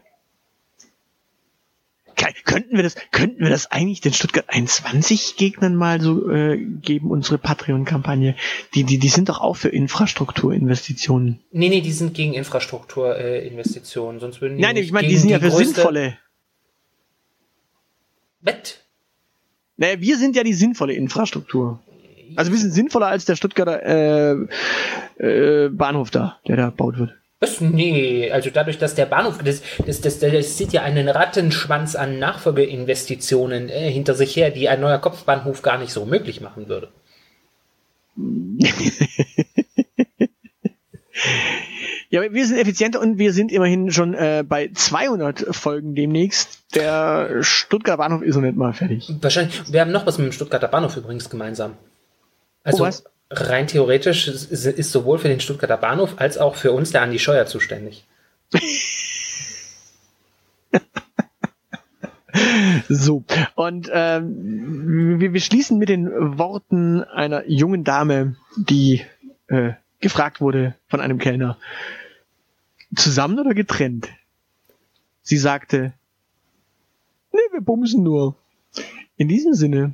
Könnten 2.49 2.75
wir 2.75 2.83
das, 2.83 2.95
könnten 3.11 3.43
wir 3.43 3.49
das 3.49 3.71
eigentlich 3.71 4.01
den 4.01 4.11
Stuttgart 4.11 4.45
21 4.47 5.35
Gegnern 5.37 5.75
mal 5.75 6.01
so 6.01 6.29
äh, 6.31 6.57
geben, 6.57 7.11
unsere 7.11 7.37
Patreon-Kampagne? 7.37 8.35
Die, 8.73 8.83
die, 8.83 8.97
die 8.97 9.07
sind 9.07 9.29
doch 9.29 9.39
auch 9.39 9.55
für 9.55 9.69
Infrastrukturinvestitionen. 9.69 11.39
Nee, 11.51 11.69
nee, 11.69 11.81
die 11.81 11.91
sind 11.91 12.15
gegen 12.15 12.33
Infrastrukturinvestitionen, 12.33 14.17
äh, 14.17 14.19
sonst 14.19 14.41
würden 14.41 14.57
die 14.57 14.63
Nein, 14.63 14.77
ich 14.77 14.91
meine, 14.91 15.07
die 15.07 15.17
sind 15.17 15.29
ja 15.29 15.39
für 15.39 15.51
sinnvolle. 15.51 16.17
Bett. 18.41 18.83
Naja, 19.77 20.01
wir 20.01 20.17
sind 20.17 20.35
ja 20.35 20.43
die 20.43 20.53
sinnvolle 20.53 20.93
Infrastruktur. 20.93 21.79
Also 22.35 22.51
ein 22.51 22.53
bisschen 22.53 22.71
sinnvoller 22.71 23.07
als 23.07 23.25
der 23.25 23.35
Stuttgarter 23.35 23.83
äh, 23.83 24.35
äh, 25.17 25.69
Bahnhof 25.69 26.11
da, 26.11 26.37
der 26.47 26.55
da 26.55 26.65
gebaut 26.67 26.97
wird. 26.97 27.15
Was? 27.41 27.61
Nee, 27.61 28.29
also 28.31 28.49
dadurch, 28.49 28.77
dass 28.79 28.95
der 28.95 29.05
Bahnhof, 29.05 29.37
das, 29.43 29.61
das, 29.85 30.01
das, 30.01 30.19
das 30.19 30.57
sieht 30.57 30.73
ja 30.73 30.83
einen 30.83 31.07
Rattenschwanz 31.07 31.95
an 31.95 32.19
Nachfolgeinvestitionen 32.19 33.69
äh, 33.69 33.89
hinter 33.89 34.13
sich 34.13 34.35
her, 34.35 34.51
die 34.51 34.67
ein 34.67 34.81
neuer 34.81 34.97
Kopfbahnhof 34.97 35.61
gar 35.61 35.77
nicht 35.77 35.93
so 35.93 36.05
möglich 36.05 36.41
machen 36.41 36.67
würde. 36.67 36.89
ja, 42.09 42.21
wir 42.33 42.45
sind 42.45 42.57
effizienter 42.57 42.99
und 42.99 43.17
wir 43.17 43.31
sind 43.31 43.53
immerhin 43.53 43.89
schon 43.91 44.13
äh, 44.13 44.43
bei 44.45 44.69
200 44.73 45.55
Folgen 45.55 45.95
demnächst. 45.95 46.75
Der 46.75 47.41
Stuttgarter 47.41 47.99
Bahnhof 47.99 48.21
ist 48.21 48.35
noch 48.35 48.41
nicht 48.41 48.57
mal 48.57 48.73
fertig. 48.73 49.09
Wahrscheinlich. 49.21 49.71
Wir 49.71 49.79
haben 49.79 49.91
noch 49.91 50.05
was 50.05 50.17
mit 50.17 50.27
dem 50.27 50.33
Stuttgarter 50.33 50.67
Bahnhof 50.67 50.97
übrigens 50.97 51.29
gemeinsam. 51.29 51.77
Also 52.69 52.85
oh, 52.85 52.91
rein 53.31 53.67
theoretisch 53.67 54.27
ist, 54.27 54.51
ist, 54.51 54.91
sowohl 54.91 55.19
für 55.19 55.27
den 55.27 55.39
Stuttgarter 55.39 55.77
Bahnhof 55.77 56.15
als 56.17 56.37
auch 56.37 56.55
für 56.55 56.71
uns 56.71 56.91
der 56.91 57.01
Andi 57.01 57.19
Scheuer 57.19 57.45
zuständig. 57.45 58.05
so, 62.89 63.23
und 63.55 63.89
ähm, 63.91 65.19
wir, 65.19 65.33
wir, 65.33 65.41
schließen 65.41 65.77
mit 65.77 65.89
den 65.89 66.37
Worten 66.37 67.03
einer 67.03 67.47
jungen 67.47 67.83
Dame, 67.83 68.35
die 68.55 69.05
äh, 69.47 69.73
gefragt 69.99 70.41
wurde 70.41 70.75
von 70.87 71.01
einem 71.01 71.19
Kellner, 71.19 71.57
zusammen 72.95 73.39
oder 73.39 73.53
getrennt? 73.53 74.09
Sie 75.21 75.37
sagte, 75.37 75.93
nee, 77.31 77.39
wir 77.51 77.61
bumsen 77.61 78.03
nur. 78.03 78.35
In 79.17 79.27
diesem 79.27 79.53
Sinne, 79.53 79.93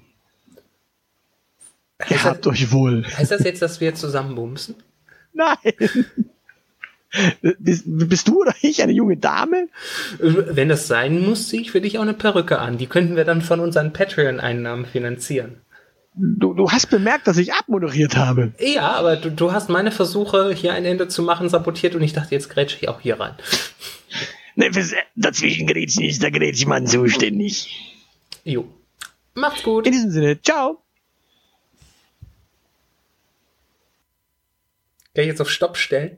habt 1.99 2.45
das, 2.45 2.53
euch 2.53 2.71
wohl. 2.71 3.05
Heißt 3.17 3.31
das 3.31 3.43
jetzt, 3.43 3.61
dass 3.61 3.79
wir 3.81 3.95
zusammen 3.95 4.35
bumsen? 4.35 4.75
Nein. 5.33 5.57
Bist, 7.59 7.83
bist 7.85 8.27
du 8.27 8.41
oder 8.41 8.53
ich 8.61 8.81
eine 8.83 8.91
junge 8.91 9.17
Dame? 9.17 9.69
Wenn 10.19 10.69
das 10.69 10.87
sein 10.87 11.21
muss, 11.21 11.47
ziehe 11.47 11.61
ich 11.61 11.71
für 11.71 11.81
dich 11.81 11.97
auch 11.97 12.01
eine 12.01 12.13
Perücke 12.13 12.59
an. 12.59 12.77
Die 12.77 12.87
könnten 12.87 13.15
wir 13.15 13.23
dann 13.23 13.41
von 13.41 13.59
unseren 13.59 13.93
Patreon-Einnahmen 13.93 14.85
finanzieren. 14.85 15.61
Du, 16.17 16.53
du 16.53 16.71
hast 16.71 16.89
bemerkt, 16.89 17.27
dass 17.27 17.37
ich 17.37 17.53
abmoderiert 17.53 18.15
habe. 18.15 18.53
Ja, 18.59 18.91
aber 18.91 19.17
du, 19.17 19.29
du 19.31 19.51
hast 19.51 19.69
meine 19.69 19.91
Versuche, 19.91 20.53
hier 20.53 20.73
ein 20.73 20.85
Ende 20.85 21.07
zu 21.07 21.23
machen, 21.23 21.49
sabotiert 21.49 21.95
und 21.95 22.01
ich 22.01 22.13
dachte, 22.13 22.33
jetzt 22.33 22.49
grätsche 22.49 22.77
ich 22.81 22.89
auch 22.89 23.01
hier 23.01 23.19
rein. 23.19 23.35
Ne, 24.55 24.71
dazwischen 25.17 25.67
grätschen 25.67 26.03
ist 26.03 26.23
der 26.23 26.31
Grätschmann 26.31 26.87
zuständig. 26.87 27.93
Jo. 28.45 28.65
Macht's 29.33 29.63
gut. 29.63 29.85
In 29.85 29.91
diesem 29.91 30.11
Sinne, 30.11 30.41
ciao. 30.41 30.84
Kann 35.15 35.23
ich 35.23 35.29
jetzt 35.29 35.41
auf 35.41 35.49
Stopp 35.49 35.77
stellen? 35.77 36.17